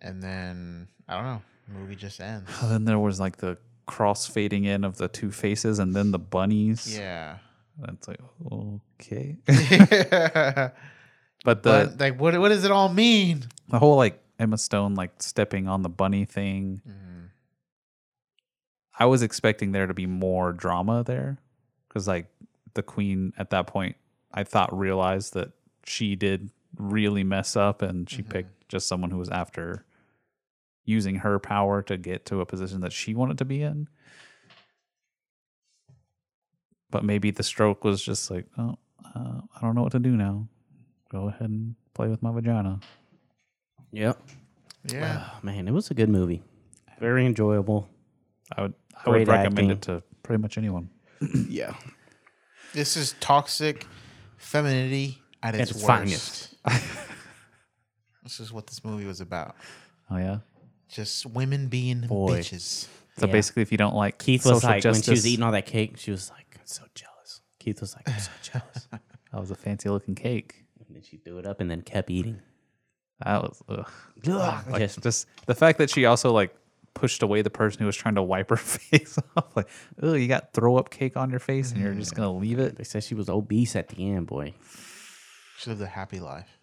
and 0.00 0.20
then 0.20 0.88
I 1.08 1.14
don't 1.14 1.24
know. 1.24 1.42
Movie 1.68 1.94
just 1.94 2.20
ends. 2.20 2.50
then 2.62 2.84
there 2.84 2.98
was 2.98 3.20
like 3.20 3.36
the 3.36 3.56
cross 3.86 4.26
fading 4.26 4.64
in 4.64 4.82
of 4.84 4.96
the 4.96 5.06
two 5.06 5.30
faces, 5.30 5.78
and 5.78 5.94
then 5.94 6.10
the 6.10 6.18
bunnies. 6.18 6.92
Yeah. 6.98 7.38
That's 7.78 8.08
like 8.08 8.20
okay. 8.52 9.36
but 9.46 10.74
but 11.44 11.62
the 11.62 11.94
like, 11.98 12.18
what 12.18 12.36
what 12.38 12.48
does 12.48 12.64
it 12.64 12.72
all 12.72 12.88
mean? 12.88 13.44
the 13.68 13.78
whole 13.78 13.96
like 13.96 14.20
Emma 14.40 14.58
Stone 14.58 14.96
like 14.96 15.22
stepping 15.22 15.68
on 15.68 15.82
the 15.82 15.88
bunny 15.88 16.24
thing. 16.24 16.82
Mm-hmm. 16.86 17.13
I 18.98 19.06
was 19.06 19.22
expecting 19.22 19.72
there 19.72 19.86
to 19.86 19.94
be 19.94 20.06
more 20.06 20.52
drama 20.52 21.02
there 21.04 21.38
because 21.88 22.06
like 22.06 22.26
the 22.74 22.82
queen 22.82 23.32
at 23.38 23.50
that 23.50 23.66
point 23.66 23.96
I 24.32 24.44
thought 24.44 24.76
realized 24.76 25.34
that 25.34 25.52
she 25.84 26.16
did 26.16 26.50
really 26.76 27.22
mess 27.24 27.56
up 27.56 27.82
and 27.82 28.08
she 28.10 28.22
Mhm. 28.22 28.28
picked 28.30 28.68
just 28.68 28.86
someone 28.88 29.10
who 29.10 29.18
was 29.18 29.28
after 29.30 29.84
using 30.84 31.16
her 31.16 31.38
power 31.38 31.82
to 31.82 31.96
get 31.96 32.26
to 32.26 32.40
a 32.40 32.46
position 32.46 32.80
that 32.80 32.92
she 32.92 33.14
wanted 33.14 33.38
to 33.38 33.44
be 33.44 33.62
in. 33.62 33.88
But 36.90 37.04
maybe 37.04 37.30
the 37.30 37.42
stroke 37.42 37.84
was 37.84 38.02
just 38.02 38.30
like, 38.30 38.46
oh, 38.58 38.76
uh, 39.14 39.40
I 39.56 39.60
don't 39.60 39.74
know 39.74 39.82
what 39.82 39.92
to 39.92 39.98
do 39.98 40.16
now. 40.16 40.46
Go 41.10 41.28
ahead 41.28 41.48
and 41.50 41.74
play 41.94 42.08
with 42.08 42.22
my 42.22 42.32
vagina. 42.32 42.80
Yep. 43.92 44.20
Yeah. 44.86 45.30
Oh, 45.32 45.38
man, 45.42 45.66
it 45.68 45.72
was 45.72 45.90
a 45.90 45.94
good 45.94 46.08
movie. 46.08 46.42
Very 47.00 47.24
enjoyable. 47.26 47.88
I 48.56 48.62
would 48.62 48.74
I 49.06 49.10
would 49.10 49.28
recommend 49.28 49.58
acting. 49.58 49.70
it 49.70 49.82
to 49.82 50.02
pretty 50.22 50.40
much 50.42 50.58
anyone. 50.58 50.90
Yeah. 51.48 51.74
This 52.72 52.96
is 52.96 53.14
toxic 53.20 53.86
femininity 54.36 55.22
at 55.42 55.54
its, 55.54 55.70
its 55.70 55.82
worst. 55.82 55.86
finest. 55.86 56.54
This 58.22 58.40
is 58.40 58.52
what 58.52 58.66
this 58.66 58.82
movie 58.84 59.04
was 59.04 59.20
about. 59.20 59.54
Oh 60.10 60.16
yeah. 60.16 60.38
Just 60.88 61.26
women 61.26 61.68
being 61.68 62.02
Boy. 62.02 62.38
bitches. 62.40 62.88
So 63.18 63.26
Yeah. 63.26 63.32
basically, 63.32 63.62
if 63.62 63.70
you 63.70 63.78
don't 63.78 63.94
like 63.94 64.18
Keith 64.18 64.44
was 64.44 64.54
social 64.62 64.70
like, 64.70 64.82
justice, 64.82 65.06
when 65.08 65.14
she 65.14 65.18
was 65.18 65.26
eating 65.26 65.42
all 65.44 65.52
that 65.52 65.66
cake, 65.66 65.98
she 65.98 66.10
was 66.10 66.30
like, 66.30 66.56
I'm 66.58 66.66
so 66.66 66.84
jealous. 66.94 67.40
Keith 67.58 67.80
was 67.80 67.94
like, 67.94 68.08
I'm 68.08 68.18
so 68.18 68.30
jealous. 68.42 68.88
that 68.90 69.40
was 69.40 69.50
a 69.50 69.54
fancy 69.54 69.88
looking 69.90 70.14
cake. 70.14 70.64
and 70.86 70.94
then 70.96 71.02
she 71.02 71.18
threw 71.18 71.38
it 71.38 71.46
up 71.46 71.60
and 71.60 71.70
then 71.70 71.82
kept 71.82 72.10
eating. 72.10 72.40
That 73.24 73.42
was 73.42 73.62
ugh. 73.68 73.90
Ugh, 74.26 74.64
Like, 74.70 74.80
just- 74.80 75.02
just 75.02 75.26
the 75.46 75.54
fact 75.54 75.78
that 75.78 75.90
she 75.90 76.06
also 76.06 76.32
like 76.32 76.54
pushed 76.94 77.22
away 77.22 77.42
the 77.42 77.50
person 77.50 77.80
who 77.80 77.86
was 77.86 77.96
trying 77.96 78.14
to 78.14 78.22
wipe 78.22 78.50
her 78.50 78.56
face 78.80 79.18
off. 79.36 79.54
Like, 79.56 79.68
oh, 80.02 80.14
you 80.14 80.28
got 80.28 80.52
throw 80.52 80.76
up 80.76 80.90
cake 80.90 81.16
on 81.16 81.30
your 81.30 81.40
face, 81.40 81.72
and 81.72 81.80
you're 81.80 81.94
just 81.94 82.14
gonna 82.14 82.32
leave 82.32 82.58
it 82.58 82.76
they 82.76 82.84
said 82.84 83.02
she 83.04 83.14
was 83.14 83.28
obese 83.28 83.76
at 83.76 83.88
the 83.88 84.10
end, 84.10 84.26
boy. 84.26 84.54
She 85.58 85.70
lived 85.70 85.82
a 85.82 85.86
happy 85.86 86.20
life. 86.20 86.58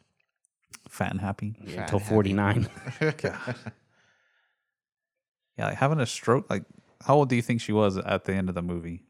fat 0.89 1.12
and 1.12 1.22
happy. 1.22 1.56
Yeah, 1.63 1.86
Fat 1.88 1.94
until 1.94 1.98
and 2.00 2.04
happy. 2.04 2.63
49. 2.63 2.70
Yeah, 5.58 5.65
like 5.67 5.78
having 5.78 6.00
a 6.00 6.06
stroke. 6.06 6.50
Like, 6.50 6.63
how 7.06 7.15
old 7.15 7.30
do 7.30 7.36
you 7.36 7.41
think 7.41 7.62
she 7.62 7.72
was 7.74 7.98
at 7.98 8.24
the 8.26 8.34
end 8.34 8.50
of 8.50 8.56
the 8.56 8.62
movie? 8.62 9.04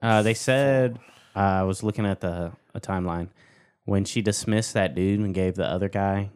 Uh, 0.00 0.22
they 0.22 0.34
said 0.34 0.98
uh, 1.34 1.38
I 1.40 1.62
was 1.64 1.82
looking 1.82 2.06
at 2.06 2.20
the 2.20 2.52
a 2.74 2.80
timeline 2.80 3.28
when 3.84 4.04
she 4.04 4.22
dismissed 4.22 4.74
that 4.74 4.94
dude 4.94 5.18
and 5.20 5.34
gave 5.34 5.56
the 5.56 5.66
other 5.66 5.88
guy, 5.88 6.30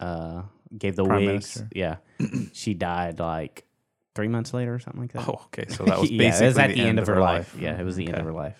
uh, 0.00 0.42
gave 0.76 0.96
the 0.96 1.04
Prime 1.04 1.24
wigs. 1.26 1.56
Minister. 1.56 1.68
Yeah, 1.74 1.96
she 2.52 2.74
died 2.74 3.18
like 3.20 3.64
three 4.14 4.28
months 4.28 4.54
later 4.54 4.74
or 4.74 4.78
something 4.78 5.02
like 5.02 5.12
that. 5.12 5.28
Oh, 5.28 5.42
okay. 5.46 5.66
So 5.68 5.84
that 5.84 5.98
was 6.00 6.10
yeah, 6.10 6.18
basically 6.18 6.46
it 6.46 6.48
was 6.50 6.58
at 6.58 6.70
the, 6.74 6.80
end, 6.80 6.98
of 6.98 7.06
her 7.06 7.20
life. 7.20 7.54
Yeah, 7.58 7.78
it 7.80 7.84
was 7.84 7.96
the 7.96 8.06
end 8.06 8.16
of 8.16 8.24
her 8.24 8.32
life. 8.32 8.56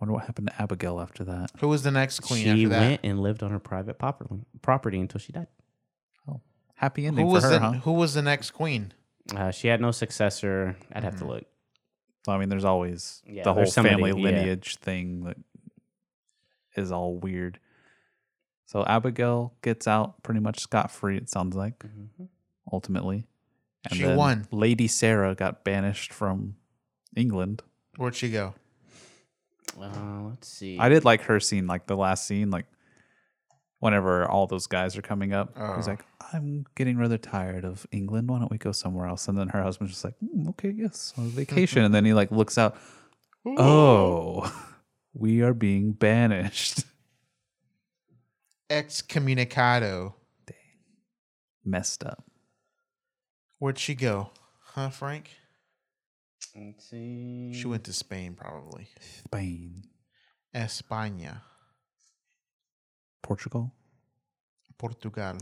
Wonder 0.00 0.14
what 0.14 0.24
happened 0.24 0.48
to 0.48 0.62
Abigail 0.62 1.00
after 1.00 1.24
that. 1.24 1.50
Who 1.60 1.68
was 1.68 1.82
the 1.82 1.90
next 1.90 2.20
queen 2.20 2.42
she 2.44 2.50
after 2.50 2.68
that? 2.70 2.80
went 2.80 3.00
and 3.04 3.20
lived 3.20 3.42
on 3.42 3.50
her 3.50 3.58
private 3.60 3.98
property 3.98 4.40
property 4.60 5.00
until 5.00 5.18
she 5.20 5.32
died. 5.32 5.46
Oh, 6.28 6.40
happy 6.74 7.06
ending 7.06 7.24
Who 7.26 7.30
for 7.30 7.34
was 7.34 7.44
her, 7.44 7.50
the 7.50 7.60
huh? 7.60 7.72
Who 7.72 7.92
was 7.92 8.14
the 8.14 8.22
next 8.22 8.50
queen? 8.50 8.92
Uh, 9.34 9.50
she 9.50 9.68
had 9.68 9.80
no 9.80 9.90
successor. 9.90 10.76
I'd 10.92 11.04
have 11.04 11.16
to 11.18 11.24
Mhm. 11.24 11.28
look. 11.28 11.44
I 12.26 12.38
mean, 12.38 12.48
there's 12.48 12.64
always 12.64 13.22
Yeah, 13.26 13.42
the 13.44 13.50
whole 13.52 13.56
there's 13.62 13.72
somebody- 13.72 14.02
family 14.02 14.20
yeah. 14.22 14.30
lineage 14.30 14.76
thing 14.76 15.24
that 15.24 15.36
is 16.76 16.90
all 16.90 17.16
weird. 17.16 17.58
So 18.66 18.84
Abigail 18.86 19.54
gets 19.62 19.86
out 19.86 20.22
pretty 20.22 20.40
much 20.40 20.58
scot 20.60 20.90
free. 20.90 21.16
It 21.16 21.28
sounds 21.28 21.54
like 21.54 21.78
Mhm. 21.80 22.28
ultimately. 22.72 23.26
She 23.92 24.02
then 24.02 24.16
won. 24.16 24.46
Lady 24.50 24.88
Sarah 24.88 25.34
got 25.34 25.64
banished 25.64 26.12
from 26.12 26.56
England. 27.14 27.62
Where'd 27.96 28.16
she 28.16 28.30
go? 28.30 28.54
Uh, 29.78 30.22
let's 30.28 30.48
see. 30.48 30.78
I 30.78 30.88
did 30.88 31.04
like 31.04 31.22
her 31.22 31.40
scene, 31.40 31.66
like 31.66 31.86
the 31.86 31.96
last 31.96 32.26
scene, 32.26 32.50
like 32.50 32.66
whenever 33.80 34.26
all 34.26 34.46
those 34.46 34.66
guys 34.66 34.96
are 34.96 35.02
coming 35.02 35.32
up. 35.34 35.48
He's 35.76 35.86
Oh. 35.86 35.90
like, 35.90 36.04
"I'm 36.32 36.64
getting 36.74 36.96
rather 36.96 37.18
tired 37.18 37.64
of 37.64 37.86
England. 37.90 38.28
Why 38.28 38.38
don't 38.38 38.50
we 38.50 38.56
go 38.58 38.72
somewhere 38.72 39.06
else?" 39.06 39.28
And 39.28 39.36
then 39.36 39.48
her 39.48 39.62
husband's 39.62 39.92
just 39.92 40.04
like, 40.04 40.14
"Mm, 40.24 40.48
"Okay, 40.50 40.70
yes, 40.70 41.12
on 41.18 41.28
vacation." 41.28 41.82
and 41.84 41.92
then 41.94 42.04
he 42.04 42.14
like 42.14 42.30
looks 42.30 42.56
out. 42.56 42.76
Oh, 43.44 44.50
we 45.12 45.42
are 45.42 45.52
being 45.54 45.92
banished. 45.92 46.84
Excommunicado. 48.70 50.14
Messed 51.64 52.04
up. 52.04 52.24
Where'd 53.58 53.78
she 53.78 53.94
go? 53.94 54.30
Huh, 54.60 54.90
Frank? 54.90 55.30
Let's 56.54 56.90
see. 56.90 57.52
She 57.54 57.66
went 57.66 57.84
to 57.84 57.92
Spain, 57.92 58.34
probably. 58.34 58.88
Spain, 59.00 59.84
España. 60.54 61.40
Portugal. 63.22 63.72
Portugal. 64.76 65.38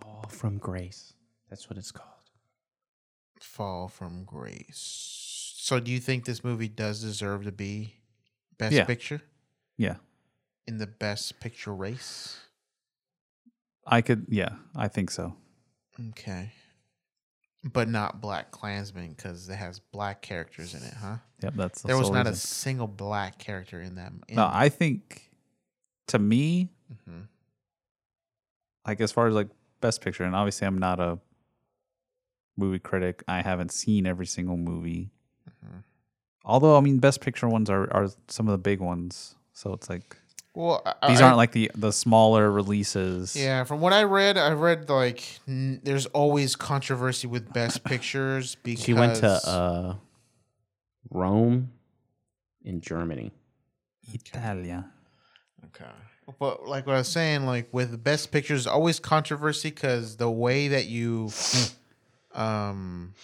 Fall 0.00 0.24
from 0.28 0.58
grace. 0.58 1.12
That's 1.50 1.68
what 1.68 1.76
it's 1.76 1.90
called. 1.90 2.08
Fall 3.40 3.88
from 3.88 4.24
Grace. 4.24 5.54
So, 5.56 5.80
do 5.80 5.90
you 5.90 5.98
think 5.98 6.24
this 6.24 6.44
movie 6.44 6.68
does 6.68 7.02
deserve 7.02 7.44
to 7.44 7.52
be 7.52 7.99
Best 8.60 8.74
Yeah. 8.76 8.84
Picture 8.84 9.22
Yeah, 9.78 9.96
in 10.66 10.78
the 10.78 10.86
Best 10.86 11.40
Picture 11.40 11.74
race? 11.74 12.38
I 13.86 14.02
could. 14.02 14.26
Yeah, 14.28 14.56
I 14.76 14.86
think 14.88 15.10
so. 15.10 15.34
Okay, 16.10 16.52
but 17.64 17.88
not 17.88 18.20
Black 18.20 18.50
Klansman 18.50 19.14
because 19.14 19.48
it 19.48 19.56
has 19.56 19.80
black 19.80 20.20
characters 20.22 20.74
in 20.74 20.82
it, 20.82 20.92
huh? 20.94 21.16
Yep, 21.42 21.54
that's 21.54 21.82
the 21.82 21.88
there 21.88 21.98
was 21.98 22.10
not 22.10 22.26
a 22.26 22.36
single 22.36 22.86
black 22.86 23.38
character 23.38 23.80
in 23.80 23.94
that. 23.96 24.12
In, 24.28 24.36
No, 24.36 24.48
I 24.52 24.68
think 24.68 25.30
to 26.08 26.18
me, 26.18 26.68
Mhm. 27.08 27.26
like 28.86 29.00
as 29.00 29.10
far 29.10 29.26
as 29.26 29.34
like 29.34 29.48
best 29.80 30.02
picture, 30.02 30.24
and 30.24 30.36
obviously 30.36 30.66
I'm 30.66 30.78
not 30.78 31.00
a 31.00 31.18
movie 32.56 32.78
critic. 32.78 33.22
I 33.26 33.40
haven't 33.40 33.72
seen 33.72 34.06
every 34.06 34.26
single 34.26 34.58
movie. 34.58 35.10
Mhm. 35.48 35.82
Although 36.44 36.76
I 36.76 36.80
mean, 36.80 36.98
best 36.98 37.20
picture 37.20 37.48
ones 37.48 37.68
are 37.70 37.92
are 37.92 38.08
some 38.28 38.48
of 38.48 38.52
the 38.52 38.58
big 38.58 38.80
ones. 38.80 39.34
So 39.52 39.72
it's 39.74 39.90
like 39.90 40.16
Well, 40.54 40.82
I- 41.02 41.08
these 41.08 41.20
I- 41.20 41.24
aren't 41.26 41.36
like 41.36 41.52
the 41.52 41.70
the 41.74 41.92
smaller 41.92 42.50
releases. 42.50 43.36
Yeah, 43.36 43.64
from 43.64 43.80
what 43.80 43.92
I 43.92 44.04
read, 44.04 44.36
I 44.38 44.52
read 44.52 44.88
like 44.88 45.22
n- 45.46 45.80
there's 45.84 46.06
always 46.06 46.56
controversy 46.56 47.26
with 47.26 47.52
Best 47.52 47.84
Pictures 47.92 48.56
because 48.62 48.84
She 48.84 48.94
went 48.94 49.16
to 49.16 49.28
uh, 49.28 49.94
Rome 51.10 51.70
in 52.64 52.80
Germany. 52.80 53.32
Italia. 54.12 54.90
Okay. 55.66 55.84
But 56.38 56.66
like 56.66 56.86
what 56.86 56.94
I 56.94 56.98
was 56.98 57.08
saying, 57.08 57.44
like 57.46 57.68
with 57.72 58.02
Best 58.02 58.30
Pictures, 58.32 58.66
always 58.66 58.98
controversy 59.00 59.70
because 59.70 60.16
the 60.16 60.30
way 60.30 60.68
that 60.68 60.86
you 60.86 61.30
um 62.34 63.14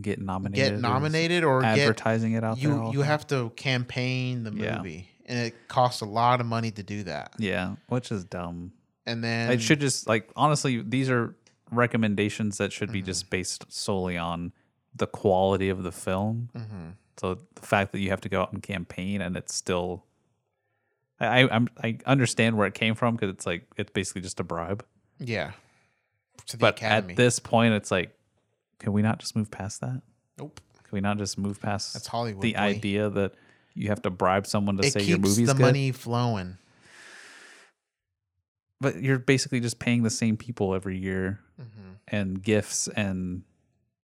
Get 0.00 0.18
nominated. 0.20 0.72
get 0.74 0.80
nominated 0.80 1.44
or 1.44 1.60
get 1.60 1.78
advertising 1.78 2.32
it 2.32 2.42
out 2.44 2.58
there. 2.60 2.70
you 2.70 2.80
all 2.80 2.92
you 2.92 3.02
have 3.02 3.26
to 3.28 3.50
campaign 3.56 4.42
the 4.44 4.52
Yeah. 4.52 4.78
movie, 4.78 5.08
and 5.26 5.38
it 5.38 5.68
costs 5.68 6.00
a 6.00 6.06
lot 6.06 6.40
of 6.40 6.46
money 6.46 6.70
to 6.72 6.82
do 6.82 7.02
that. 7.04 7.34
Yeah, 7.38 7.76
which 7.88 8.10
is 8.10 8.24
dumb. 8.24 8.72
And 9.06 9.22
then 9.22 9.50
it 9.52 9.60
should 9.60 9.80
just 9.80 10.08
like 10.08 10.30
honestly, 10.36 10.80
these 10.82 11.10
are 11.10 11.34
recommendations 11.70 12.58
that 12.58 12.72
should 12.72 12.90
be 12.92 13.00
Mm-hmm. 13.00 13.06
just 13.06 13.30
based 13.30 13.70
solely 13.72 14.16
on 14.16 14.52
the 14.94 15.06
quality 15.06 15.68
of 15.68 15.82
the 15.82 15.92
film. 15.92 16.48
Mhm. 16.56 16.94
So 17.18 17.34
the 17.54 17.60
fact 17.66 17.92
that 17.92 18.00
you 18.00 18.10
have 18.10 18.20
to 18.22 18.28
go 18.28 18.40
out 18.42 18.52
and 18.52 18.62
campaign 18.62 19.20
and 19.20 19.36
it's 19.36 19.54
still, 19.54 20.04
I 21.20 21.48
I'm, 21.48 21.68
I 21.82 21.98
understand 22.06 22.56
where 22.56 22.66
it 22.66 22.74
came 22.74 22.94
from 22.94 23.14
because 23.16 23.30
it's 23.30 23.46
like 23.46 23.66
it's 23.76 23.90
basically 23.92 24.22
just 24.22 24.40
a 24.40 24.44
bribe. 24.44 24.84
yeah, 25.18 25.52
to 26.46 26.56
the 26.56 26.60
But 26.60 26.76
Academy. 26.76 27.12
at 27.12 27.16
this 27.16 27.38
point, 27.38 27.74
it's 27.74 27.90
like, 27.90 28.13
can 28.78 28.92
we 28.92 29.02
not 29.02 29.18
just 29.18 29.34
move 29.36 29.50
past 29.50 29.80
that? 29.80 30.02
nope, 30.38 30.60
Can 30.82 30.90
we 30.92 31.00
not 31.00 31.18
just 31.18 31.38
move 31.38 31.60
past 31.60 31.92
that's 31.94 32.06
Hollywood. 32.08 32.42
the 32.42 32.52
boy. 32.54 32.58
idea 32.58 33.10
that 33.10 33.34
you 33.74 33.88
have 33.88 34.02
to 34.02 34.10
bribe 34.10 34.46
someone 34.46 34.76
to 34.76 34.84
It 34.84 34.92
say 34.92 35.00
keeps 35.00 35.08
your 35.08 35.18
movie's 35.18 35.48
the 35.48 35.54
good? 35.54 35.62
money 35.62 35.92
flowing. 35.92 36.58
But 38.80 39.02
you're 39.02 39.18
basically 39.18 39.60
just 39.60 39.78
paying 39.78 40.02
the 40.02 40.10
same 40.10 40.36
people 40.36 40.74
every 40.74 40.98
year 40.98 41.40
Mhm. 41.60 41.96
and 42.08 42.42
gifts 42.42 42.88
and 42.88 43.42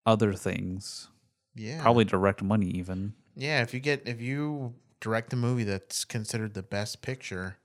other 0.06 0.34
things. 0.34 1.10
Yeah, 1.56 1.82
Probably 1.82 2.06
direct 2.06 2.42
money 2.42 2.68
even. 2.68 3.14
Yeah, 3.36 3.62
if 3.62 3.74
you 3.74 3.80
get 3.80 4.08
if 4.08 4.20
you 4.22 4.74
direct 5.00 5.34
a 5.34 5.36
movie 5.36 5.64
that's 5.64 6.04
considered 6.06 6.54
the 6.56 6.64
best 6.64 7.02
picture, 7.02 7.58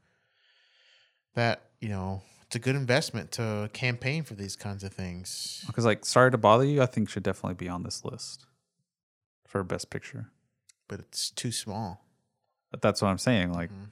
that 1.34 1.70
you 1.80 1.88
know 1.88 2.22
it's 2.48 2.56
a 2.56 2.58
good 2.58 2.74
investment 2.76 3.30
to 3.32 3.68
campaign 3.74 4.22
for 4.22 4.34
these 4.34 4.56
kinds 4.56 4.82
of 4.82 4.90
things. 4.90 5.62
Because 5.66 5.84
like, 5.84 6.06
sorry 6.06 6.30
to 6.30 6.38
bother 6.38 6.64
you, 6.64 6.80
I 6.80 6.86
think 6.86 7.10
should 7.10 7.22
definitely 7.22 7.56
be 7.56 7.68
on 7.68 7.82
this 7.82 8.06
list 8.06 8.46
for 9.46 9.62
best 9.62 9.90
picture. 9.90 10.30
But 10.88 11.00
it's 11.00 11.30
too 11.30 11.52
small. 11.52 12.06
But 12.70 12.80
that's 12.80 13.02
what 13.02 13.08
I'm 13.08 13.18
saying. 13.18 13.52
Like, 13.52 13.70
Mhm. 13.70 13.90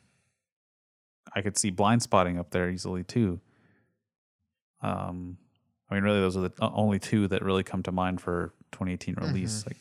I 1.34 1.42
could 1.42 1.58
see 1.58 1.70
Blindspotting 1.70 2.38
up 2.38 2.50
there 2.50 2.70
easily 2.70 3.04
too. 3.04 3.40
Um, 4.80 5.36
I 5.90 5.94
mean, 5.94 6.04
really, 6.04 6.20
those 6.20 6.34
are 6.38 6.48
the 6.48 6.52
only 6.60 6.98
two 6.98 7.28
that 7.28 7.42
really 7.42 7.62
come 7.62 7.82
to 7.82 7.92
mind 7.92 8.22
for 8.22 8.54
2018 8.72 9.16
release. 9.16 9.60
Mm-hmm. 9.60 9.68
Like, 9.70 9.76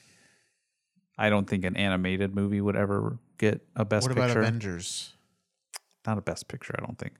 I 1.17 1.29
don't 1.29 1.49
think 1.49 1.63
an 1.63 1.77
animated 1.77 2.35
movie 2.35 2.59
would 2.59 2.75
ever 2.75 3.19
get 3.37 3.65
a 3.73 3.85
best 3.85 4.09
what 4.09 4.11
about 4.17 4.27
picture. 4.27 4.41
Avengers? 4.41 5.13
Not 6.05 6.17
a 6.17 6.21
best 6.21 6.49
picture, 6.49 6.75
I 6.77 6.85
don't 6.85 6.97
think. 6.97 7.13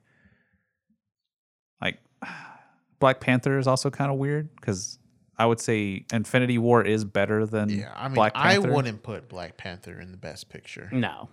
Like, 2.26 2.34
Black 2.98 3.20
Panther 3.20 3.58
is 3.58 3.66
also 3.66 3.90
kind 3.90 4.10
of 4.10 4.16
weird 4.18 4.54
because 4.56 4.98
I 5.38 5.44
would 5.46 5.60
say 5.60 6.04
Infinity 6.12 6.58
War 6.58 6.82
is 6.82 7.04
better 7.04 7.44
than 7.46 7.68
Yeah, 7.68 7.92
I 7.94 8.08
mean, 8.08 8.14
Black 8.14 8.32
I 8.34 8.58
wouldn't 8.58 9.02
put 9.02 9.28
Black 9.28 9.56
Panther 9.56 10.00
in 10.00 10.10
the 10.12 10.16
best 10.18 10.48
picture. 10.48 10.88
No. 10.92 11.28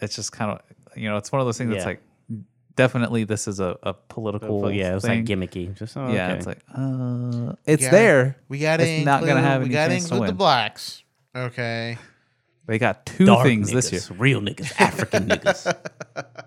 It's 0.00 0.16
just 0.16 0.32
kind 0.32 0.50
of 0.52 0.60
you 0.96 1.08
know, 1.08 1.16
it's 1.16 1.30
one 1.32 1.40
of 1.40 1.46
those 1.46 1.58
things 1.58 1.70
that's 1.70 1.82
Yeah. 1.82 1.86
like 1.86 2.02
definitely 2.74 3.24
this 3.24 3.46
is 3.46 3.60
a, 3.60 3.76
a 3.82 3.92
political. 3.94 4.70
yeah, 4.72 4.96
it's 4.96 5.04
thing. 5.06 5.24
like 5.24 5.28
gimmicky. 5.38 5.74
Just 5.76 5.96
oh, 5.96 6.10
Yeah, 6.10 6.28
okay. 6.28 6.36
it's 6.38 6.46
like 6.46 6.58
uh, 6.74 7.54
it's 7.66 7.82
gotta- 7.84 7.96
there. 7.96 8.36
We 8.48 8.58
got 8.58 8.78
to 8.78 8.84
It's 8.88 9.04
not 9.04 9.24
gonna 9.24 9.42
have 9.42 9.60
we 9.60 9.66
any 9.66 9.74
got 9.74 9.88
to 9.88 9.94
chance 9.94 10.08
to 10.08 10.14
include 10.14 10.28
the 10.28 10.32
win. 10.32 10.36
blacks. 10.38 11.02
Okay. 11.36 11.98
They 12.66 12.78
got 12.78 13.04
two 13.06 13.26
Dark 13.26 13.44
things 13.44 13.70
niggas, 13.70 13.90
this 13.90 13.92
year. 14.10 14.18
Real 14.18 14.40
niggas, 14.40 14.72
African 14.80 15.28
niggas. 15.28 15.74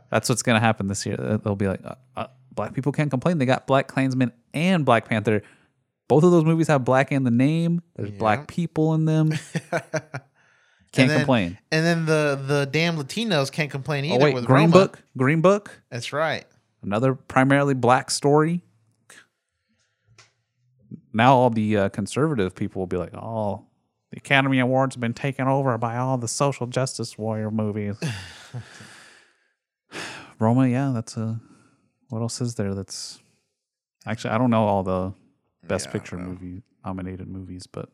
That's 0.10 0.30
what's 0.30 0.42
gonna 0.42 0.60
happen 0.60 0.88
this 0.88 1.06
year. 1.06 1.18
They'll- 1.18 1.38
They'll 1.38 1.56
be 1.56 1.68
like, 1.68 1.82
uh, 1.86 1.96
uh, 2.16 2.28
black 2.56 2.74
people 2.74 2.92
can't 2.92 3.10
complain. 3.12 3.38
They 3.38 3.46
got 3.46 3.68
Black 3.68 3.88
Klansman 3.88 4.32
and 4.54 4.86
Black 4.86 5.08
Panther. 5.10 5.42
Both 6.08 6.24
of 6.24 6.32
those 6.32 6.46
movies 6.46 6.68
have 6.68 6.86
black 6.86 7.12
in 7.12 7.24
the 7.24 7.32
name. 7.32 7.82
There's 7.96 8.12
Yeah. 8.12 8.18
black 8.18 8.48
people 8.48 8.94
in 8.94 9.06
them. 9.06 9.32
Can't 10.92 11.10
then- 11.10 11.18
complain. 11.20 11.58
And 11.72 11.86
then 11.86 12.06
the 12.06 12.40
the 12.42 12.66
damn 12.72 12.96
Latinos 12.98 13.52
can't 13.52 13.70
complain 13.70 14.06
either 14.06 14.22
Oh 14.22 14.24
wait, 14.24 14.34
with 14.34 14.46
Green 14.46 14.72
Roma. 14.72 14.74
Book. 14.74 15.04
Green 15.18 15.42
Book. 15.42 15.82
That's 15.92 16.14
right. 16.14 16.46
Another 16.82 17.16
primarily 17.16 17.74
black 17.74 18.10
story. 18.12 18.62
Now 21.12 21.36
all 21.36 21.50
the 21.50 21.78
uh, 21.78 21.90
conservative 21.90 22.56
people 22.56 22.82
will 22.82 22.88
be 22.88 22.98
like, 22.98 23.14
"Oh, 23.14 23.66
the 24.12 24.18
Academy 24.18 24.60
Awards 24.60 24.96
have 24.96 25.02
been 25.02 25.14
taken 25.14 25.48
over 25.48 25.78
by 25.78 25.98
all 25.98 26.18
the 26.18 26.28
social 26.30 26.68
justice 26.68 27.18
warrior 27.18 27.52
movies." 27.52 27.98
Roma, 30.40 30.68
yeah, 30.68 30.92
that's 30.94 31.18
a. 31.18 31.40
What 32.10 32.22
else 32.22 32.42
is 32.42 32.56
there? 32.56 32.74
That's 32.74 33.20
actually 34.06 34.32
I 34.32 34.38
don't 34.38 34.50
know 34.50 34.66
all 34.66 34.84
the 34.84 35.14
best 35.68 35.88
Yeah, 35.88 35.92
picture 35.94 36.18
movie 36.18 36.64
nominated 36.86 37.28
movies, 37.28 37.68
but 37.68 37.90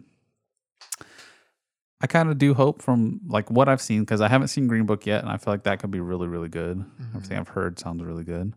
I 2.03 2.07
kind 2.07 2.29
of 2.29 2.37
do 2.37 2.53
hope 2.53 2.81
from 2.81 3.21
like 3.27 3.51
what 3.51 3.69
I've 3.69 3.81
seen 3.81 4.01
because 4.01 4.21
I 4.21 4.27
haven't 4.27 4.47
seen 4.47 4.67
Green 4.67 4.85
Book 4.85 5.05
yet, 5.05 5.21
and 5.21 5.29
I 5.31 5.37
feel 5.37 5.53
like 5.53 5.63
that 5.63 5.79
could 5.79 5.91
be 5.91 5.99
really, 5.99 6.27
really 6.27 6.49
good. 6.49 6.79
Mm-hmm. 6.79 7.15
Everything 7.15 7.37
I've 7.37 7.47
heard 7.49 7.77
sounds 7.79 8.03
really 8.03 8.23
good. 8.23 8.53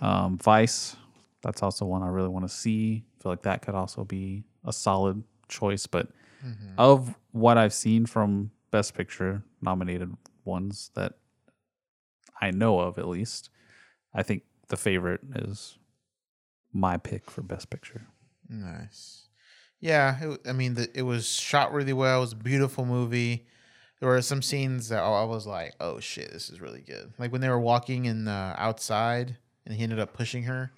Um, 0.00 0.38
Vice, 0.38 0.96
that's 1.42 1.62
also 1.62 1.84
one 1.84 2.02
I 2.02 2.08
really 2.08 2.28
want 2.28 2.48
to 2.48 2.54
see. 2.54 3.04
I 3.18 3.22
feel 3.22 3.32
like 3.32 3.42
that 3.42 3.62
could 3.62 3.74
also 3.74 4.04
be 4.04 4.44
a 4.64 4.72
solid 4.72 5.22
choice. 5.48 5.86
But 5.86 6.08
Mm-hmm. 6.44 6.74
of 6.76 7.14
what 7.30 7.56
I've 7.56 7.72
seen 7.72 8.04
from 8.04 8.50
Best 8.72 8.94
Picture 8.94 9.44
nominated 9.60 10.12
ones 10.44 10.90
that 10.94 11.12
I 12.40 12.50
know 12.50 12.80
of, 12.80 12.98
at 12.98 13.06
least, 13.06 13.48
I 14.12 14.24
think 14.24 14.42
the 14.72 14.76
favorite 14.78 15.20
is 15.34 15.76
my 16.72 16.96
pick 16.96 17.30
for 17.30 17.42
Best 17.42 17.68
Picture. 17.68 18.06
Nice. 18.48 19.28
Yeah, 19.80 20.16
it, 20.18 20.40
I 20.48 20.52
mean, 20.52 20.74
the, 20.74 20.88
it 20.94 21.02
was 21.02 21.28
shot 21.28 21.74
really 21.74 21.92
well. 21.92 22.16
It 22.16 22.20
was 22.22 22.32
a 22.32 22.36
beautiful 22.36 22.86
movie. 22.86 23.46
There 24.00 24.08
were 24.08 24.22
some 24.22 24.40
scenes 24.40 24.88
that 24.88 25.02
I 25.02 25.24
was 25.24 25.46
like, 25.46 25.74
"Oh 25.78 26.00
shit, 26.00 26.32
this 26.32 26.48
is 26.48 26.62
really 26.62 26.80
good." 26.80 27.12
Like 27.18 27.32
when 27.32 27.42
they 27.42 27.50
were 27.50 27.60
walking 27.60 28.06
in 28.06 28.26
uh, 28.26 28.54
outside, 28.56 29.36
and 29.66 29.74
he 29.74 29.82
ended 29.82 29.98
up 29.98 30.14
pushing 30.14 30.44
her, 30.44 30.72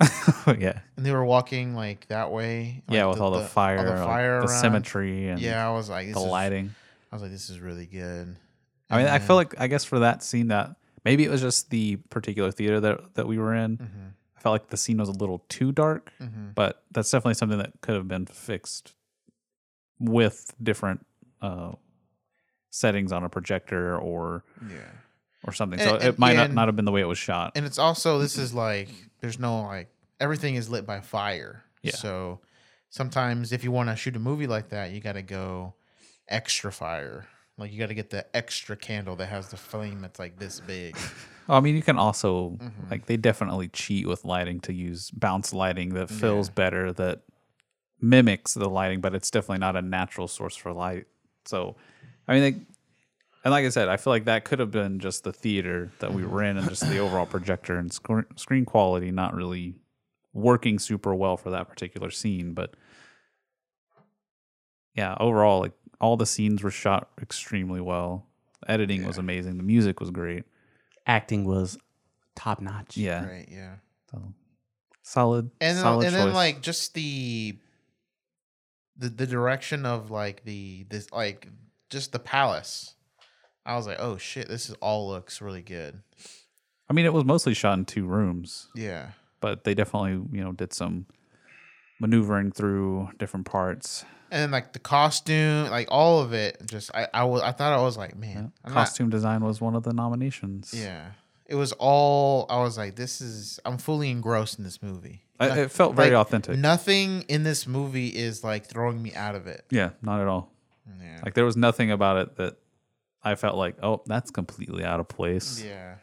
yeah, 0.58 0.80
and 0.96 1.06
they 1.06 1.12
were 1.12 1.24
walking 1.24 1.76
like 1.76 2.08
that 2.08 2.32
way. 2.32 2.82
like, 2.88 2.96
yeah, 2.96 3.06
with 3.06 3.20
all 3.20 3.30
the, 3.30 3.44
fire, 3.44 3.78
all 3.78 3.84
the 3.84 3.90
like, 3.90 4.04
fire, 4.04 4.40
the 4.40 4.48
symmetry, 4.48 5.28
and 5.28 5.40
Yeah, 5.40 5.64
I 5.64 5.72
was 5.72 5.88
like, 5.88 6.12
the 6.12 6.18
is, 6.18 6.26
lighting. 6.26 6.74
I 7.12 7.14
was 7.14 7.22
like, 7.22 7.30
this 7.30 7.48
is 7.48 7.60
really 7.60 7.86
good. 7.86 8.36
I 8.90 8.98
mean, 8.98 9.06
I 9.06 9.20
feel 9.20 9.36
like 9.36 9.54
I 9.60 9.68
guess 9.68 9.84
for 9.84 10.00
that 10.00 10.24
scene 10.24 10.48
that 10.48 10.74
maybe 11.06 11.24
it 11.24 11.30
was 11.30 11.40
just 11.40 11.70
the 11.70 11.96
particular 12.10 12.50
theater 12.50 12.78
that 12.80 13.14
that 13.14 13.26
we 13.26 13.38
were 13.38 13.54
in. 13.54 13.78
Mhm. 13.78 14.12
I 14.36 14.40
felt 14.40 14.52
like 14.52 14.68
the 14.68 14.76
scene 14.76 14.98
was 14.98 15.08
a 15.08 15.12
little 15.22 15.38
too 15.48 15.72
dark, 15.72 16.12
Mhm. 16.20 16.54
but 16.54 16.84
that's 16.90 17.10
definitely 17.10 17.34
something 17.34 17.58
that 17.58 17.72
could 17.80 17.94
have 17.94 18.06
been 18.08 18.26
fixed 18.26 18.94
with 19.98 20.54
different 20.62 21.06
uh, 21.42 21.72
settings 22.70 23.12
on 23.12 23.24
a 23.24 23.28
projector 23.28 23.96
or 23.98 24.44
yeah. 24.70 24.76
or 25.44 25.52
something. 25.52 25.78
And- 25.80 25.88
so 25.88 25.94
and- 25.96 26.04
it 26.04 26.18
might 26.18 26.32
yeah, 26.32 26.42
not, 26.48 26.52
not 26.52 26.68
have 26.68 26.76
been 26.76 26.84
the 26.84 26.92
way 26.92 27.00
it 27.00 27.06
was 27.08 27.18
shot. 27.18 27.52
and 27.56 27.64
it's 27.64 27.78
also 27.78 28.18
this 28.18 28.36
is 28.38 28.52
like 28.54 28.88
there's 29.20 29.38
no 29.38 29.62
like 29.62 29.88
everything 30.20 30.54
is 30.56 30.68
lit 30.68 30.84
by 30.86 31.00
fire. 31.00 31.64
Yeah. 31.82 31.92
So 31.94 32.40
sometimes 32.90 33.52
if 33.52 33.62
you 33.64 33.70
want 33.70 33.88
to 33.90 33.96
shoot 33.96 34.16
a 34.16 34.18
movie 34.18 34.46
like 34.46 34.68
that, 34.70 34.90
you 34.92 35.00
got 35.00 35.12
to 35.12 35.22
go 35.22 35.74
extra 36.28 36.72
fire. 36.72 37.26
Like 37.58 37.72
you 37.72 37.78
got 37.78 37.88
to 37.88 37.94
get 37.94 38.10
the 38.10 38.24
extra 38.36 38.76
candle 38.76 39.16
that 39.16 39.26
has 39.26 39.48
the 39.48 39.56
flame 39.56 40.02
that's 40.02 40.18
like 40.18 40.38
this 40.38 40.60
big. 40.60 40.96
I 41.48 41.60
mean, 41.60 41.76
you 41.76 41.82
can 41.82 41.98
also 41.98 42.50
Mm-hmm. 42.60 42.90
like 42.90 43.06
they 43.06 43.16
definitely 43.16 43.68
cheat 43.68 44.06
with 44.06 44.24
lighting 44.24 44.60
to 44.60 44.72
use 44.72 45.10
bounce 45.10 45.52
lighting 45.52 45.94
that 45.94 46.10
feels 46.10 46.48
better 46.50 46.92
that 46.94 47.20
mimics 48.00 48.54
the 48.54 48.68
lighting, 48.68 49.00
but 49.00 49.14
it's 49.14 49.30
definitely 49.30 49.58
not 49.58 49.76
a 49.76 49.82
natural 49.82 50.28
source 50.28 50.56
for 50.56 50.72
light. 50.72 51.06
So, 51.44 51.76
I 52.28 52.34
mean, 52.34 52.42
they, 52.42 52.60
and 53.44 53.52
like 53.52 53.64
I 53.64 53.68
said, 53.68 53.88
I 53.88 53.96
feel 53.96 54.12
like 54.12 54.24
that 54.24 54.44
could 54.44 54.58
have 54.58 54.70
been 54.72 54.98
just 54.98 55.22
the 55.24 55.32
theater 55.32 55.90
that 56.00 56.12
we 56.12 56.24
were 56.26 56.42
in 56.42 56.56
and 56.56 56.68
just 56.68 56.82
the 56.82 56.98
overall 56.98 57.26
projector 57.26 57.78
and 57.78 57.92
screen 57.92 58.24
screen 58.36 58.64
quality 58.64 59.10
not 59.12 59.34
really 59.34 59.76
working 60.34 60.78
super 60.78 61.14
well 61.14 61.36
for 61.36 61.50
that 61.50 61.68
particular 61.68 62.10
scene. 62.10 62.52
But 62.54 62.74
yeah, 64.94 65.14
overall, 65.20 65.60
like 65.60 65.72
all 66.00 66.16
the 66.16 66.26
scenes 66.26 66.62
were 66.62 66.70
shot 66.70 67.08
extremely 67.20 67.80
well. 67.80 68.26
Editing 68.68 69.06
was 69.06 69.18
amazing. 69.18 69.56
The 69.58 69.62
music 69.62 70.00
was 70.00 70.10
great. 70.10 70.44
Acting 71.06 71.44
was 71.44 71.78
top 72.34 72.60
notch. 72.60 72.96
Yeah. 72.96 73.24
Right. 73.26 73.48
Yeah. 73.50 73.74
So 74.10 74.32
solid, 75.02 75.50
And 75.60 75.76
then, 75.76 75.82
solid 75.82 76.06
and 76.06 76.14
choice. 76.14 76.24
then 76.24 76.34
like 76.34 76.62
just 76.62 76.94
the 76.94 77.58
the 78.96 79.08
the 79.08 79.26
direction 79.26 79.86
of 79.86 80.10
like 80.10 80.44
the 80.44 80.86
this 80.88 81.10
like 81.12 81.48
just 81.90 82.12
the 82.12 82.18
palace. 82.18 82.94
I 83.64 83.76
was 83.76 83.86
like, 83.86 83.98
oh 84.00 84.16
shit, 84.16 84.48
this 84.48 84.68
is 84.68 84.74
all 84.80 85.08
looks 85.08 85.40
really 85.40 85.62
good. 85.62 86.00
I 86.88 86.92
mean, 86.92 87.04
it 87.04 87.12
was 87.12 87.24
mostly 87.24 87.52
shot 87.52 87.78
in 87.78 87.84
two 87.84 88.06
rooms, 88.06 88.68
Yeah. 88.76 89.08
but 89.40 89.64
they 89.64 89.74
definitely, 89.74 90.12
you 90.36 90.44
know, 90.44 90.52
did 90.52 90.72
some 90.72 91.06
maneuvering 92.00 92.52
through 92.52 93.08
different 93.18 93.44
parts. 93.46 94.04
And 94.30 94.42
then 94.42 94.50
like 94.50 94.72
the 94.72 94.78
costume, 94.78 95.68
like 95.70 95.88
all 95.90 96.20
of 96.20 96.32
it, 96.32 96.62
just 96.66 96.90
I 96.94 97.08
I 97.14 97.24
was 97.24 97.42
I 97.42 97.52
thought 97.52 97.72
I 97.72 97.82
was 97.82 97.96
like, 97.96 98.16
man, 98.16 98.52
not- 98.64 98.72
Costume 98.72 99.10
design 99.10 99.44
was 99.44 99.60
one 99.60 99.74
of 99.74 99.82
the 99.82 99.92
nominations. 99.92 100.72
yeah, 100.74 101.10
it 101.46 101.54
was 101.54 101.72
all. 101.72 102.46
I 102.50 102.58
was 102.60 102.76
like, 102.78 102.96
this 102.96 103.20
is 103.20 103.60
I'm 103.64 103.78
fully 103.78 104.10
engrossed 104.10 104.58
in 104.58 104.64
this 104.64 104.82
movie. 104.82 105.22
I- 105.38 105.58
it 105.60 105.70
felt 105.70 105.94
very 105.94 106.10
like, 106.14 106.26
authentic. 106.26 106.58
Nothing 106.58 107.22
in 107.28 107.42
this 107.42 107.66
movie 107.66 108.08
is 108.08 108.42
like 108.42 108.66
throwing 108.66 109.02
me 109.02 109.12
out 109.14 109.34
of 109.34 109.46
it. 109.46 109.64
Yeah, 109.70 109.90
not 110.02 110.20
at 110.20 110.26
all. 110.28 110.50
Yeah, 111.00 111.20
Like 111.24 111.34
there 111.34 111.44
was 111.44 111.56
nothing 111.56 111.90
about 111.90 112.16
it 112.18 112.36
that 112.36 112.56
I 113.22 113.34
felt 113.34 113.56
like, 113.56 113.76
oh, 113.82 114.02
that's 114.06 114.30
completely 114.30 114.84
out 114.84 115.00
of 115.00 115.08
place. 115.08 115.60
yeah, 115.62 115.96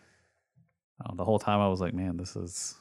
Uh, 1.04 1.16
the 1.16 1.24
whole 1.26 1.40
time 1.40 1.62
I 1.62 1.68
was 1.70 1.80
like, 1.82 1.94
man, 1.94 2.18
this 2.18 2.36
is 2.36 2.76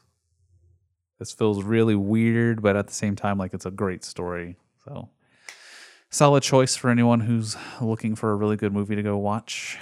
this 1.18 1.32
feels 1.32 1.62
really 1.62 1.94
weird, 1.94 2.60
but 2.62 2.76
at 2.76 2.86
the 2.88 2.92
same 2.92 3.14
time, 3.16 3.38
like 3.38 3.54
it's 3.54 3.66
a 3.66 3.70
great 3.70 4.04
story. 4.04 4.56
So 4.84 5.08
solid 6.12 6.44
choice 6.44 6.76
for 6.76 6.90
anyone 6.90 7.18
who's 7.20 7.56
looking 7.80 8.14
for 8.14 8.30
a 8.30 8.36
really 8.36 8.56
good 8.56 8.72
movie 8.72 8.94
to 8.94 9.02
go 9.02 9.16
watch 9.16 9.78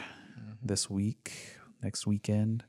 this 0.63 0.89
week, 0.89 1.33
next 1.83 2.07
weekend. 2.07 2.65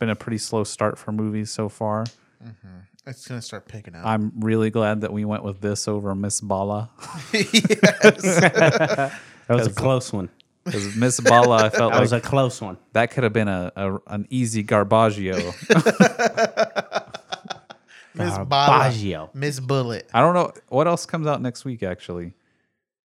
Been 0.00 0.08
a 0.10 0.16
pretty 0.16 0.38
slow 0.38 0.64
start 0.64 0.98
for 0.98 1.12
movies 1.12 1.50
so 1.52 1.68
far. 1.68 2.04
Mm-hmm. 2.44 2.78
it's 3.06 3.28
gonna 3.28 3.40
start 3.42 3.68
picking 3.68 3.94
up. 3.94 4.04
I'm 4.04 4.32
really 4.40 4.70
glad 4.70 5.02
that 5.02 5.12
we 5.12 5.24
went 5.24 5.44
with 5.44 5.60
this 5.60 5.86
over 5.86 6.12
Miss 6.16 6.40
Bala. 6.40 6.90
yes. 7.32 9.12
That 9.48 9.56
was 9.56 9.66
a 9.66 9.72
close 9.72 10.12
one. 10.12 10.30
Because 10.64 10.94
Miss 10.96 11.20
Bala, 11.20 11.66
I 11.66 11.68
felt 11.68 11.90
That 11.90 11.96
like 11.96 12.00
was 12.00 12.12
a 12.12 12.20
close 12.20 12.60
one. 12.60 12.78
that 12.92 13.10
could 13.10 13.24
have 13.24 13.32
been 13.32 13.48
a, 13.48 13.72
a 13.76 13.98
an 14.06 14.26
easy 14.30 14.62
Garbaggio. 14.64 15.34
Miss 18.14 18.38
Bala, 18.38 18.46
Baggio. 18.90 19.34
Miss 19.34 19.58
Bullet, 19.58 20.08
I 20.14 20.20
don't 20.20 20.34
know 20.34 20.52
what 20.68 20.86
else 20.86 21.06
comes 21.06 21.26
out 21.26 21.42
next 21.42 21.64
week. 21.64 21.82
Actually, 21.82 22.34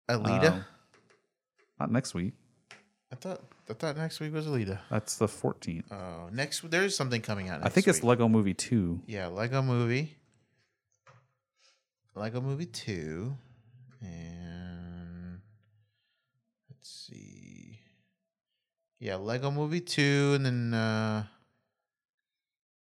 Alita. 0.09 0.53
Um, 0.53 0.65
not 1.79 1.91
next 1.91 2.13
week. 2.13 2.33
I 3.11 3.15
thought 3.15 3.41
I 3.69 3.73
thought 3.73 3.97
next 3.97 4.19
week 4.19 4.33
was 4.33 4.47
Alita. 4.47 4.79
That's 4.89 5.17
the 5.17 5.27
14th. 5.27 5.91
Oh, 5.91 6.29
next 6.31 6.69
there 6.69 6.83
is 6.83 6.95
something 6.95 7.21
coming 7.21 7.49
out. 7.49 7.61
I 7.65 7.69
think 7.69 7.87
it's 7.87 7.99
week. 7.99 8.09
Lego 8.09 8.27
Movie 8.27 8.53
2. 8.53 9.01
yeah, 9.07 9.27
Lego 9.27 9.61
Movie. 9.61 10.15
Lego 12.17 12.41
Movie 12.41 12.65
two, 12.65 13.37
and 14.01 15.39
let's 16.67 16.89
see. 16.89 17.79
Yeah, 18.99 19.17
Lego 19.17 19.51
Movie 19.51 19.81
two, 19.81 20.33
and 20.35 20.43
then 20.43 20.73
uh 20.73 21.25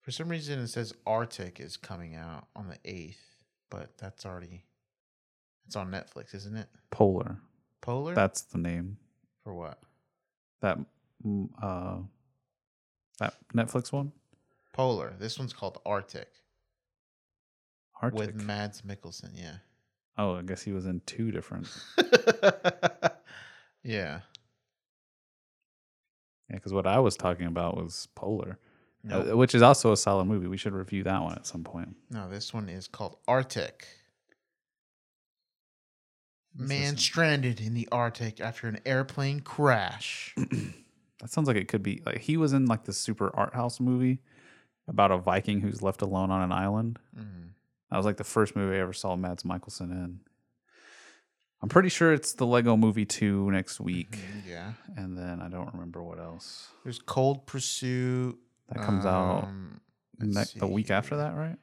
for 0.01 0.11
some 0.11 0.27
reason 0.27 0.59
it 0.59 0.67
says 0.67 0.93
Arctic 1.07 1.61
is 1.61 1.77
coming 1.77 2.13
out 2.13 2.47
on 2.57 2.67
the 2.67 2.77
eighth, 2.83 3.23
but 3.69 3.97
that's 3.97 4.25
already 4.25 4.65
it's 5.65 5.75
on 5.75 5.89
Netflix, 5.91 6.33
isn't 6.35 6.55
it? 6.55 6.67
Polar. 6.89 7.37
Polar. 7.81 8.13
That's 8.15 8.41
the 8.41 8.57
name. 8.57 8.97
for 9.43 9.53
what? 9.53 9.79
That 10.61 10.77
uh 11.61 11.97
that 13.19 13.35
Netflix 13.53 13.91
one? 13.91 14.11
Polar. 14.73 15.13
This 15.19 15.37
one's 15.39 15.53
called 15.53 15.79
Arctic, 15.85 16.27
Arctic. 18.01 18.19
with 18.19 18.35
Mads 18.43 18.81
Mikkelsen. 18.83 19.31
Yeah. 19.35 19.55
oh, 20.17 20.35
I 20.35 20.41
guess 20.43 20.61
he 20.63 20.71
was 20.71 20.85
in 20.85 21.01
two 21.05 21.31
different. 21.31 21.67
yeah. 23.83 24.21
Yeah, 26.49 26.55
because 26.57 26.73
what 26.73 26.85
I 26.87 26.99
was 26.99 27.15
talking 27.15 27.47
about 27.47 27.77
was 27.77 28.07
Polar, 28.15 28.57
uh, 29.09 29.35
which 29.37 29.55
is 29.55 29.61
also 29.61 29.91
a 29.91 29.97
solid 29.97 30.25
movie. 30.25 30.47
We 30.47 30.57
should 30.57 30.73
review 30.73 31.03
that 31.03 31.21
one 31.21 31.33
at 31.33 31.45
some 31.47 31.63
point. 31.63 31.95
no, 32.09 32.29
this 32.29 32.53
one 32.53 32.67
is 32.69 32.87
called 32.87 33.17
Arctic. 33.27 33.87
What's 36.55 36.69
Man 36.69 36.95
this 36.95 37.03
stranded 37.03 37.59
in 37.61 37.73
the 37.73 37.87
Arctic 37.91 38.39
after 38.41 38.67
an 38.67 38.79
airplane 38.85 39.39
crash. 39.41 40.35
That 41.21 41.29
sounds 41.29 41.47
like 41.47 41.55
it 41.57 41.67
could 41.67 41.83
be 41.83 42.01
like 42.03 42.17
he 42.17 42.35
was 42.35 42.51
in 42.51 42.65
like 42.65 42.85
the 42.85 42.93
super 42.93 43.29
art 43.35 43.53
house 43.53 43.79
movie 43.79 44.21
about 44.87 45.11
a 45.11 45.19
Viking 45.19 45.61
who's 45.61 45.83
left 45.83 46.01
alone 46.01 46.31
on 46.31 46.41
an 46.41 46.51
island. 46.51 46.97
Mhm. 47.15 47.49
That 47.91 47.97
was 47.97 48.07
like 48.07 48.17
the 48.17 48.23
first 48.23 48.55
movie 48.55 48.75
I 48.75 48.79
ever 48.79 48.91
saw 48.91 49.15
Mads 49.15 49.43
Mikkelsen 49.43 49.91
in. 49.91 50.21
I'm 51.61 51.69
pretty 51.69 51.89
sure 51.89 52.11
it's 52.11 52.33
the 52.33 52.47
Lego 52.47 52.75
Movie 52.75 53.05
2 53.05 53.51
next 53.51 53.79
week. 53.79 54.13
Mhm, 54.17 54.47
Yeah. 54.47 54.73
And 54.97 55.15
then 55.15 55.41
I 55.41 55.47
don't 55.47 55.71
remember 55.73 56.01
what 56.01 56.17
else. 56.17 56.69
There's 56.83 56.97
Cold 56.97 57.45
Pursuit. 57.45 58.39
That 58.69 58.79
comes 58.83 59.05
out 59.05 59.43
um, 59.43 59.79
let's 60.19 60.33
next, 60.33 60.59
the 60.59 60.65
week 60.65 60.89
after 60.89 61.17
that, 61.17 61.35
right? 61.35 61.57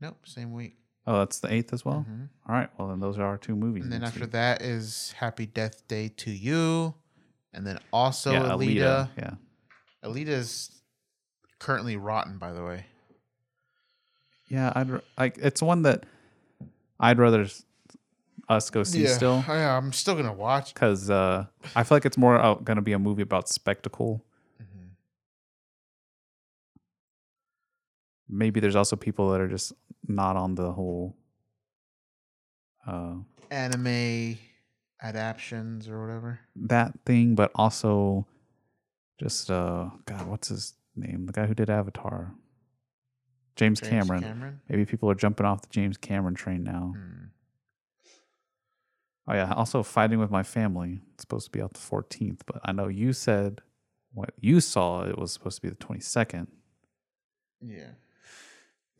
Nope, 0.00 0.26
same 0.26 0.52
week. 0.52 0.76
Oh, 1.06 1.18
that's 1.18 1.40
the 1.40 1.48
8th 1.48 1.72
as 1.72 1.84
well? 1.84 2.06
Mhm. 2.08 2.28
All 2.46 2.54
right. 2.54 2.68
Well, 2.78 2.88
then 2.88 3.00
those 3.00 3.18
are 3.18 3.24
our 3.24 3.38
two 3.38 3.56
movies. 3.56 3.84
And 3.84 3.92
then 3.92 4.04
after 4.04 4.20
week. 4.20 4.30
that 4.32 4.62
is 4.62 5.12
Happy 5.18 5.46
Death 5.46 5.86
Day 5.88 6.10
2U. 6.16 6.94
And 7.52 7.66
then 7.66 7.78
also 7.92 8.32
yeah, 8.32 8.42
Alita. 8.42 8.76
Alita. 8.76 9.08
Yeah. 9.16 9.34
Alita 10.04 10.28
is 10.28 10.82
currently 11.58 11.96
rotten, 11.96 12.38
by 12.38 12.52
the 12.52 12.62
way. 12.64 12.86
Yeah, 14.48 14.72
I'd 14.74 15.00
like 15.16 15.38
it's 15.38 15.62
one 15.62 15.82
that 15.82 16.04
I'd 16.98 17.18
rather 17.18 17.46
us 18.48 18.68
go 18.70 18.82
see 18.82 19.06
still 19.06 19.44
Yeah, 19.46 19.76
I'm 19.76 19.92
still 19.92 20.16
gonna 20.16 20.32
watch. 20.32 20.74
because 20.74 21.08
uh, 21.08 21.46
I 21.76 21.84
feel 21.84 21.96
like 21.96 22.04
it's 22.04 22.18
more 22.18 22.36
uh, 22.36 22.54
going 22.54 22.76
to 22.76 22.82
be 22.82 22.92
a 22.92 22.98
movie 22.98 23.22
about 23.22 23.48
spectacle. 23.48 24.24
Maybe 28.30 28.60
there's 28.60 28.76
also 28.76 28.96
people 28.96 29.30
that 29.32 29.40
are 29.40 29.48
just 29.48 29.72
not 30.06 30.36
on 30.36 30.54
the 30.54 30.72
whole. 30.72 31.16
Uh, 32.86 33.16
Anime 33.50 34.38
adaptions 35.02 35.88
or 35.88 36.00
whatever. 36.06 36.40
that 36.54 36.92
thing, 37.04 37.34
but 37.34 37.50
also 37.54 38.26
just 39.18 39.50
uh, 39.50 39.90
God, 40.06 40.26
what's 40.28 40.48
his 40.48 40.74
name? 40.94 41.26
The 41.26 41.32
guy 41.32 41.46
who 41.46 41.54
did 41.54 41.68
Avatar, 41.68 42.32
James, 43.56 43.80
James 43.80 43.90
Cameron. 43.90 44.22
Cameron. 44.22 44.60
Maybe 44.68 44.84
people 44.84 45.10
are 45.10 45.14
jumping 45.14 45.46
off 45.46 45.62
the 45.62 45.68
James 45.70 45.96
Cameron 45.96 46.34
train 46.34 46.62
now. 46.62 46.94
Hmm. 46.96 47.24
Oh 49.28 49.34
yeah, 49.34 49.52
also 49.54 49.82
fighting 49.82 50.18
with 50.18 50.30
my 50.30 50.42
family. 50.42 51.00
It's 51.14 51.22
supposed 51.22 51.46
to 51.46 51.50
be 51.50 51.60
out 51.62 51.74
the 51.74 51.80
14th, 51.80 52.40
but 52.46 52.60
I 52.64 52.72
know 52.72 52.88
you 52.88 53.12
said 53.12 53.60
what 54.12 54.30
you 54.38 54.60
saw 54.60 55.02
it 55.04 55.18
was 55.18 55.32
supposed 55.32 55.56
to 55.56 55.62
be 55.62 55.68
the 55.68 55.76
22nd, 55.76 56.48
Yeah. 57.64 57.90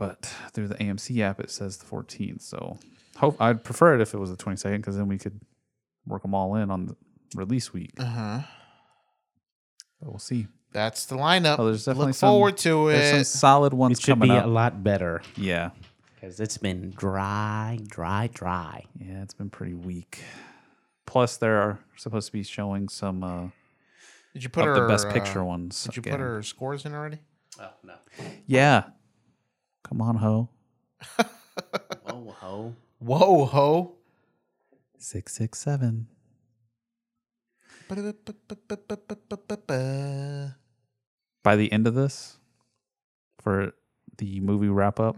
But 0.01 0.23
through 0.53 0.67
the 0.69 0.75
AMC 0.75 1.21
app 1.21 1.39
it 1.41 1.51
says 1.51 1.77
the 1.77 1.87
14th. 1.87 2.43
So 2.43 2.79
hope 3.17 3.41
I'd 3.41 3.63
prefer 3.63 3.95
it 3.95 4.01
if 4.01 4.13
it 4.15 4.19
was 4.19 4.31
the 4.31 4.37
22nd 4.37 4.79
because 4.79 4.97
then 4.97 5.07
we 5.07 5.19
could 5.19 5.41
work 6.07 6.23
them 6.23 6.35
all 6.35 6.57
in 6.57 6.71
on 6.71 6.87
the 6.87 6.97
release 7.37 7.73
week. 7.73 7.93
Uh 7.99 8.05
huh. 8.05 8.41
But 10.01 10.09
we'll 10.11 10.19
see. 10.19 10.47
That's 10.73 11.05
the 11.07 11.17
lineup. 11.17 11.57
Oh, 11.59 11.67
there's 11.67 11.85
definitely 11.85 12.09
Look 12.09 12.17
some- 12.17 12.29
forward 12.31 12.57
to 12.59 12.89
There's 12.89 13.11
some 13.11 13.21
it. 13.21 13.25
solid 13.25 13.75
ones 13.75 13.99
It 13.99 14.03
should 14.03 14.13
coming 14.13 14.29
be 14.31 14.37
up. 14.37 14.45
a 14.47 14.49
lot 14.49 14.83
better 14.85 15.21
Yeah, 15.37 15.71
because 16.15 16.39
it's 16.41 16.59
been 16.59 16.91
dry, 16.97 17.79
dry, 17.87 18.29
dry. 18.33 18.85
yeah, 18.99 19.23
it's 19.23 19.35
been 19.35 19.51
pretty 19.51 19.75
weak. 19.75 20.23
Plus, 21.07 21.37
there 21.39 21.61
are 21.61 21.81
supposed 21.97 22.27
to 22.29 22.33
be 22.33 22.45
showing 22.45 22.89
some 22.89 23.25
uh, 23.25 23.49
Did 24.33 24.45
you 24.45 24.49
put 24.49 24.61
of 24.69 24.77
her 24.77 24.83
the 24.83 24.87
best 24.89 25.09
uh, 25.09 25.13
picture 25.13 25.43
ones. 25.43 25.83
Did 25.85 25.97
you 25.97 26.01
again. 26.03 26.13
put 26.13 26.21
her 26.21 26.43
scores 26.45 26.85
in 26.87 26.95
already? 26.95 27.19
Oh 27.61 27.71
no! 27.85 27.95
Yeah. 28.47 28.85
Come 29.85 30.01
on, 30.01 30.17
ho. 30.17 30.49
Whoa, 32.05 32.35
ho! 32.39 32.75
Whoa, 32.99 33.45
ho! 33.47 33.95
Six 34.99 35.35
six 35.35 35.59
seven. 35.59 36.07
by 41.43 41.57
the 41.57 41.73
end 41.73 41.87
of 41.87 41.95
this, 41.95 42.39
for 43.41 43.73
the 44.19 44.41
movie 44.41 44.69
wrap 44.69 45.01
up, 45.01 45.17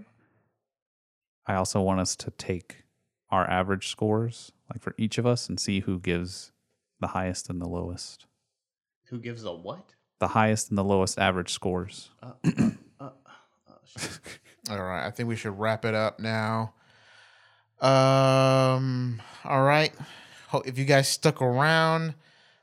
I 1.47 1.55
also 1.55 1.81
want 1.81 2.01
us 2.01 2.17
to 2.17 2.31
take 2.31 2.85
our 3.31 3.49
average 3.51 3.89
scores, 3.89 4.53
like 4.71 4.81
for 4.81 4.95
each 4.97 5.19
of 5.19 5.27
us, 5.27 5.49
and 5.49 5.59
see 5.59 5.81
who 5.81 5.99
gives 5.99 6.53
the 7.01 7.09
highest 7.09 7.51
and 7.51 7.61
the 7.61 7.69
lowest. 7.69 8.27
Who 9.07 9.19
gives 9.19 9.45
a 9.45 9.53
what? 9.53 9.95
The 10.21 10.29
highest 10.29 10.69
and 10.71 10.79
the 10.79 10.85
lowest 10.85 11.19
average 11.19 11.53
scores. 11.53 12.11
Uh, 12.23 12.33
uh, 12.45 12.71
uh, 13.01 13.11
uh, 13.69 13.75
shit. 13.85 14.21
All 14.71 14.83
right, 14.83 15.07
I 15.07 15.11
think 15.11 15.29
we 15.29 15.37
should 15.37 15.59
wrap 15.59 15.85
it 15.85 15.95
up 15.95 16.21
now. 16.21 16.75
Um, 17.81 19.21
all 19.45 19.63
right. 19.63 19.93
If 20.65 20.79
you 20.79 20.85
guys 20.85 21.09
stuck 21.09 21.43
around, 21.43 22.15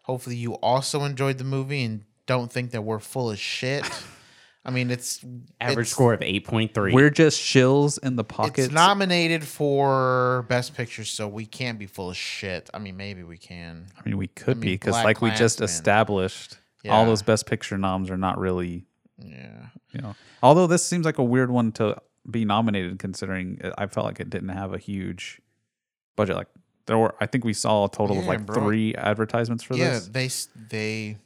hopefully 0.03 0.35
you 0.37 0.53
also 0.55 1.03
enjoyed 1.03 1.37
the 1.37 1.43
movie 1.43 1.83
and 1.83 2.03
don't 2.25 2.51
think 2.51 2.71
that 2.71 2.83
we're 2.83 2.99
full 2.99 3.31
of 3.31 3.39
shit. 3.39 3.83
I 4.65 4.71
mean, 4.71 4.91
it's 4.91 5.23
Average 5.59 5.77
it's- 5.87 5.89
score 5.91 6.13
of 6.13 6.21
eight 6.21 6.45
point 6.45 6.73
three. 6.73 6.93
We're 6.93 7.09
just 7.09 7.41
shills 7.41 7.97
in 8.03 8.15
the 8.15 8.23
pockets. 8.23 8.67
It's 8.67 8.73
nominated 8.73 9.43
for 9.43 10.45
best 10.47 10.75
picture, 10.75 11.05
so 11.05 11.27
we 11.27 11.45
can't 11.45 11.79
be 11.79 11.85
full 11.87 12.11
of 12.11 12.17
shit. 12.17 12.69
I 12.73 12.77
mean, 12.79 12.95
maybe 12.95 13.23
we 13.23 13.37
can. 13.37 13.87
I 13.97 14.07
mean, 14.07 14.17
we 14.17 14.27
could 14.27 14.57
I 14.57 14.59
be 14.59 14.67
because, 14.73 14.91
Black 14.91 15.05
like 15.05 15.21
we 15.21 15.29
just 15.31 15.57
Klansman. 15.57 15.65
established, 15.69 16.57
all 16.87 17.05
those 17.05 17.23
best 17.23 17.45
picture 17.45 17.77
noms 17.77 18.11
are 18.11 18.17
not 18.17 18.37
really 18.37 18.85
Yeah. 19.21 19.67
you 19.91 20.01
know 20.01 20.15
although 20.41 20.67
this 20.67 20.85
seems 20.85 21.05
like 21.05 21.17
a 21.17 21.23
weird 21.23 21.51
one 21.51 21.71
to 21.73 21.97
be 22.29 22.45
nominated 22.45 22.99
considering 22.99 23.59
it- 23.61 23.73
i 23.77 23.87
felt 23.87 24.05
like 24.05 24.19
it 24.19 24.29
didn't 24.29 24.49
have 24.49 24.73
a 24.73 24.77
huge 24.77 25.41
budget 26.15 26.35
like 26.35 26.47
there 26.85 26.97
were 26.97 27.15
i 27.19 27.25
think 27.25 27.43
we 27.43 27.53
saw 27.53 27.85
a 27.85 27.89
total 27.89 28.19
of 28.19 28.25
like 28.25 28.45
bro. 28.45 28.55
three 28.55 28.95
advertisements 28.95 29.63
for 29.63 29.75
yeah, 29.75 29.99
this 30.11 30.47
they 30.55 30.67
they 30.69 31.17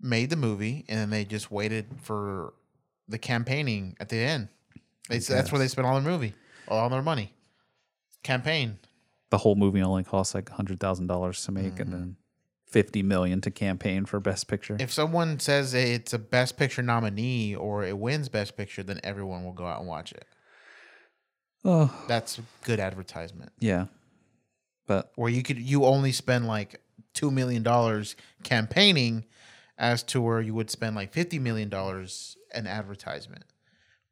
made 0.00 0.30
the 0.30 0.36
movie 0.36 0.84
and 0.88 0.98
then 0.98 1.10
they 1.10 1.24
just 1.24 1.50
waited 1.50 1.86
for 2.02 2.54
the 3.08 3.18
campaigning 3.18 3.96
at 4.00 4.08
the 4.08 4.16
end. 4.16 4.48
They, 5.08 5.18
that's 5.18 5.50
where 5.50 5.58
they 5.58 5.68
spent 5.68 5.86
all 5.86 6.00
their 6.00 6.10
movie, 6.10 6.34
all 6.68 6.88
their 6.88 7.02
money. 7.02 7.32
Campaign. 8.22 8.78
the 9.30 9.38
whole 9.38 9.54
movie 9.54 9.82
only 9.82 10.04
cost 10.04 10.34
like 10.34 10.44
$100000 10.44 11.44
to 11.46 11.52
make 11.52 11.64
and 11.64 11.74
mm-hmm. 11.78 11.90
then 11.90 12.16
50 12.70 13.02
million 13.02 13.40
to 13.42 13.50
campaign 13.50 14.04
for 14.06 14.20
best 14.20 14.46
picture 14.48 14.76
If 14.78 14.92
someone 14.92 15.38
says 15.40 15.74
it's 15.74 16.12
a 16.12 16.18
best 16.18 16.56
picture 16.56 16.82
nominee 16.82 17.54
or 17.54 17.84
it 17.84 17.98
wins 17.98 18.28
best 18.28 18.56
picture, 18.56 18.82
then 18.82 19.00
everyone 19.02 19.44
will 19.44 19.52
go 19.52 19.66
out 19.66 19.80
and 19.80 19.88
watch 19.88 20.12
it. 20.12 20.24
oh 21.64 21.92
That's 22.08 22.40
good 22.64 22.80
advertisement. 22.80 23.52
yeah 23.58 23.86
but 24.86 25.12
Where 25.16 25.30
you 25.30 25.42
could 25.42 25.58
you 25.58 25.84
only 25.84 26.12
spend 26.12 26.46
like 26.46 26.80
two 27.14 27.30
million 27.30 27.62
dollars 27.62 28.16
campaigning, 28.42 29.24
as 29.78 30.02
to 30.04 30.20
where 30.20 30.40
you 30.40 30.52
would 30.54 30.70
spend 30.70 30.94
like 30.96 31.12
fifty 31.12 31.38
million 31.38 31.68
dollars 31.68 32.36
in 32.54 32.66
advertisement. 32.66 33.44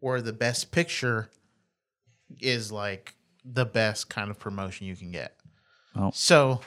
Where 0.00 0.20
the 0.22 0.32
best 0.32 0.70
picture 0.70 1.30
is 2.40 2.70
like 2.70 3.14
the 3.44 3.64
best 3.64 4.08
kind 4.08 4.30
of 4.30 4.38
promotion 4.38 4.86
you 4.86 4.94
can 4.96 5.10
get. 5.10 5.36
Oh. 5.96 6.10
So 6.14 6.60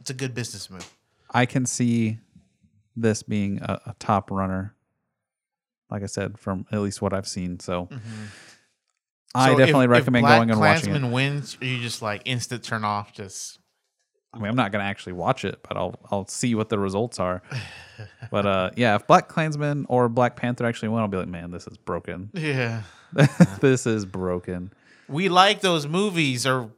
it's 0.00 0.10
a 0.10 0.14
good 0.14 0.34
business 0.34 0.68
move. 0.70 0.92
I 1.32 1.46
can 1.46 1.66
see 1.66 2.18
this 2.94 3.22
being 3.22 3.58
a, 3.62 3.80
a 3.86 3.94
top 3.98 4.30
runner 4.30 4.74
like 5.90 6.02
i 6.02 6.06
said 6.06 6.38
from 6.38 6.66
at 6.70 6.80
least 6.80 7.00
what 7.00 7.14
i've 7.14 7.26
seen 7.26 7.58
so 7.58 7.88
i 9.34 9.48
So 9.50 9.58
definitely 9.58 9.86
if 9.86 9.90
recommend 9.90 10.24
Black 10.24 10.38
going 10.38 10.50
and 10.50 10.60
watching 10.60 10.90
it 10.90 10.92
Klansman 10.92 11.12
wins, 11.12 11.56
you 11.60 11.78
just 11.80 12.02
like 12.02 12.22
instant 12.26 12.62
turn 12.62 12.84
off? 12.84 13.14
Just 13.14 13.58
I 14.34 14.38
mean, 14.38 14.48
I'm 14.48 14.56
not 14.56 14.72
gonna 14.72 14.84
actually 14.84 15.14
watch 15.14 15.44
it, 15.44 15.60
but 15.66 15.76
I'll 15.76 15.94
I'll 16.10 16.26
see 16.26 16.54
what 16.54 16.68
the 16.68 16.78
results 16.78 17.18
are. 17.20 17.42
But 18.32 18.46
uh, 18.46 18.70
yeah, 18.76 18.96
if 18.96 19.06
BlacKkKlansman 19.06 19.84
or 19.88 20.08
Black 20.08 20.34
Panther 20.34 20.66
actually 20.66 20.88
win, 20.88 21.02
I'll 21.02 21.08
be 21.08 21.18
like, 21.18 21.28
man, 21.28 21.52
this 21.52 21.68
is 21.68 21.76
broken. 21.76 22.30
Yeah. 22.32 22.82
this 23.60 23.86
is 23.86 24.04
broken. 24.04 24.72
We 25.06 25.28
like 25.28 25.60
those 25.60 25.86
movies, 25.86 26.44
or 26.44 26.70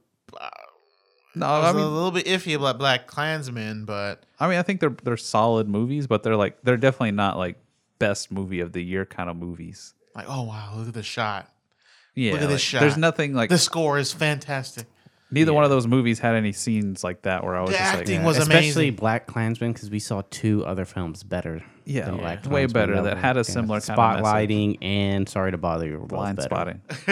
No, 1.35 1.47
I 1.47 1.68
I 1.68 1.72
was 1.72 1.82
a 1.82 1.89
little 1.89 2.11
bit 2.11 2.26
iffy 2.26 2.55
about 2.55 2.78
BlacKkKlansman, 2.78 3.87
but 3.87 4.22
I 4.39 4.49
mean, 4.49 4.59
I 4.59 4.62
think 4.62 4.80
they're 4.80 4.97
they're 5.03 5.16
solid 5.16 5.68
movies, 5.68 6.07
but 6.07 6.22
they're 6.22 6.37
like 6.37 6.62
they're 6.62 6.76
definitely 6.76 7.12
not 7.12 7.37
like 7.37 7.57
best 7.99 8.30
movie 8.30 8.61
of 8.61 8.72
the 8.72 8.82
year 8.82 9.05
kind 9.05 9.28
of 9.30 9.37
movies. 9.37 9.95
like, 10.14 10.26
oh 10.28 10.43
wow, 10.43 10.72
look 10.76 10.89
at 10.89 10.95
the 10.95 11.03
shot. 11.03 11.51
Yeah, 12.14 12.32
look 12.32 12.43
at 12.43 12.49
this 12.49 12.61
shot. 12.61 12.80
There's 12.80 12.97
nothing 12.97 13.35
like 13.35 13.51
The 13.51 13.59
score 13.59 13.99
is 13.99 14.12
fantastic. 14.12 14.87
neither 15.30 15.53
one 15.53 15.64
of 15.64 15.70
those 15.70 15.87
movies 15.89 16.20
had 16.20 16.37
any 16.37 16.53
scenes 16.53 17.03
like 17.03 17.22
that 17.22 17.43
where 17.43 17.57
I 17.57 17.62
was 17.62 17.70
The 17.70 17.76
just 17.78 17.95
acting 17.95 18.18
like, 18.18 18.26
was 18.26 18.39
Especially 18.39 18.89
amazing. 18.89 18.97
BlacKkKlansman 18.97 19.72
because 19.74 19.91
we 19.91 19.99
saw 19.99 20.22
two 20.30 20.64
other 20.64 20.85
films 20.85 21.24
better. 21.24 21.64
Yeah, 21.87 22.07
than 22.07 22.14
yeah. 22.14 22.20
Black 22.20 22.47
Way 22.51 22.66
better, 22.66 23.03
that 23.03 23.18
had 23.18 23.37
a 23.37 23.45
similar 23.45 23.80
kind 23.80 23.99
of 23.99 24.22
message. 24.22 24.24
spotlighting 24.51 24.78
and 24.82 25.28
Sorry 25.28 25.51
to 25.51 25.59
Bother 25.59 25.87
You. 25.87 25.99
Blind 26.09 26.37
better. 26.39 26.49
spotting, 26.49 26.80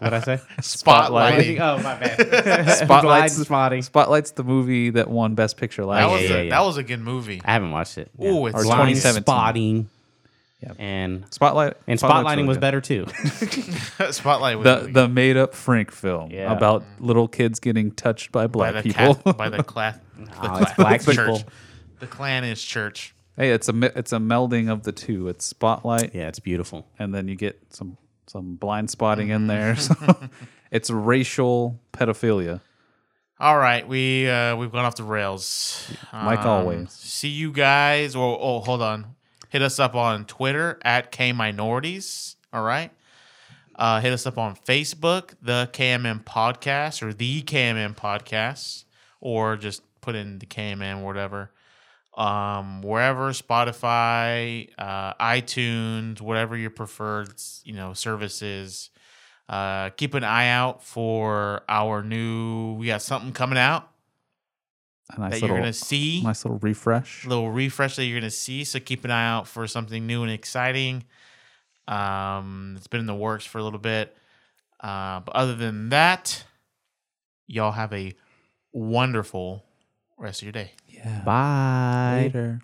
What 0.00 0.14
I 0.14 0.20
say? 0.24 0.40
Spotlighting. 0.60 1.60
oh 1.60 1.76
my 1.82 1.94
bad. 1.96 2.16
Spotlights- 2.86 3.38
Blindspotting. 3.38 3.84
spotlight's 3.84 4.30
the 4.32 4.44
movie 4.44 4.90
that 4.90 5.08
won 5.10 5.34
Best 5.34 5.56
Picture 5.58 5.82
That 5.82 5.88
last 5.88 6.12
was 6.12 6.20
year. 6.22 6.30
yeah, 6.30 6.36
a, 6.36 6.44
yeah. 6.44 6.50
that 6.50 6.60
was 6.60 6.76
a 6.78 6.82
good 6.82 7.00
movie. 7.00 7.42
I 7.44 7.52
haven't 7.52 7.70
watched 7.72 7.98
it. 7.98 8.10
Ooh, 8.22 8.46
it's 8.46 8.54
Or 8.56 8.62
blind 8.64 8.94
2017. 8.96 9.22
spotting. 9.22 9.90
Yeah. 10.62 10.72
And 10.78 11.24
Spotlight 11.30 11.74
and 11.86 11.98
Spotlight's 11.98 12.26
spotlighting 12.26 12.36
really 12.36 12.48
was 12.48 12.56
good. 12.56 12.60
better 12.62 12.80
too. 12.80 13.06
Spotlight 14.12 14.56
was 14.58 14.64
The 14.64 14.76
really 14.80 14.92
the 14.92 15.08
made 15.08 15.36
up 15.36 15.54
Frank 15.54 15.90
film 15.90 16.30
Yeah. 16.30 16.50
about 16.50 16.82
little 16.98 17.28
kids 17.28 17.60
getting 17.60 17.90
touched 17.90 18.32
by 18.32 18.46
by 18.46 18.70
black 18.72 18.74
the 18.76 18.82
people. 18.82 19.14
cat- 19.16 19.36
by 19.36 19.50
the 19.50 19.62
class. 19.62 19.98
The, 20.18 20.30
Oh, 20.40 20.56
it's 20.62 20.72
black 20.74 21.02
the 21.02 21.10
people. 21.10 21.36
church. 21.38 21.46
The 22.00 22.06
clan 22.06 22.44
is 22.44 22.62
church. 22.62 23.14
Hey, 23.36 23.50
it's 23.50 23.68
a 23.68 23.98
it's 23.98 24.12
a 24.12 24.18
melding 24.18 24.70
of 24.70 24.82
the 24.84 24.92
two. 24.92 25.28
It's 25.28 25.44
Spotlight, 25.44 26.14
yeah, 26.14 26.28
it's 26.28 26.38
beautiful. 26.38 26.86
and 26.98 27.14
then 27.14 27.28
you 27.28 27.36
get 27.36 27.60
some 27.70 27.98
some 28.26 28.56
Blindspotting 28.60 29.30
in 29.30 29.46
there. 29.46 29.74
Mm-hmm. 29.74 30.26
So 30.26 30.28
it's 30.70 30.90
racial 30.90 31.78
pedophilia. 31.92 32.60
All 33.38 33.56
right, 33.56 33.86
we 33.86 34.28
uh, 34.28 34.56
we've 34.56 34.72
gone 34.72 34.84
off 34.84 34.96
the 34.96 35.04
rails. 35.04 35.88
Like 36.12 36.40
Um, 36.40 36.46
always. 36.48 36.92
See 36.92 37.28
you 37.28 37.52
guys. 37.52 38.16
Oh, 38.16 38.36
oh, 38.38 38.60
hold 38.60 38.82
on. 38.82 39.14
Hit 39.50 39.62
us 39.62 39.78
up 39.78 39.94
on 39.94 40.24
Twitter 40.24 40.78
at 40.82 41.12
K 41.12 41.32
Minorities. 41.32 42.36
All 42.52 42.62
right. 42.64 42.90
Uh, 43.76 44.00
hit 44.00 44.12
us 44.12 44.26
up 44.26 44.38
on 44.38 44.56
Facebook, 44.56 45.34
the 45.42 45.68
KMM 45.72 46.24
Podcast 46.24 47.02
or 47.02 47.12
the 47.12 47.42
KMM 47.42 47.94
Podcast, 47.94 48.84
or 49.20 49.56
just 49.56 49.82
put 50.00 50.14
in 50.16 50.38
the 50.38 50.46
KMM, 50.46 51.02
whatever. 51.02 51.50
Um, 52.16 52.80
wherever 52.82 53.30
Spotify, 53.32 54.70
uh, 54.78 55.14
iTunes, 55.14 56.20
whatever 56.20 56.56
your 56.56 56.70
preferred, 56.70 57.34
you 57.64 57.74
know, 57.74 57.92
services. 57.92 58.90
Uh, 59.48 59.90
keep 59.90 60.14
an 60.14 60.24
eye 60.24 60.48
out 60.48 60.82
for 60.82 61.62
our 61.68 62.02
new. 62.02 62.72
We 62.74 62.86
got 62.86 63.02
something 63.02 63.32
coming 63.32 63.58
out 63.58 63.88
A 65.14 65.20
nice 65.20 65.32
that 65.32 65.42
little 65.42 65.48
you're 65.50 65.58
gonna 65.58 65.72
see. 65.72 66.22
nice 66.24 66.44
little 66.44 66.58
refresh. 66.58 67.26
little 67.26 67.50
refresh 67.50 67.96
that 67.96 68.06
you're 68.06 68.18
gonna 68.18 68.30
see. 68.30 68.64
So 68.64 68.80
keep 68.80 69.04
an 69.04 69.10
eye 69.10 69.28
out 69.28 69.46
for 69.46 69.66
something 69.68 70.06
new 70.06 70.22
and 70.22 70.32
exciting. 70.32 71.04
Um, 71.86 72.74
it's 72.76 72.88
been 72.88 73.00
in 73.00 73.06
the 73.06 73.14
works 73.14 73.44
for 73.44 73.58
a 73.58 73.62
little 73.62 73.78
bit. 73.78 74.16
Uh, 74.80 75.20
but 75.20 75.36
other 75.36 75.54
than 75.54 75.90
that, 75.90 76.44
y'all 77.46 77.72
have 77.72 77.92
a 77.92 78.14
wonderful 78.72 79.64
rest 80.18 80.42
of 80.42 80.46
your 80.46 80.52
day. 80.52 80.72
Yeah. 80.88 81.22
Bye. 81.24 82.30
Later. 82.32 82.60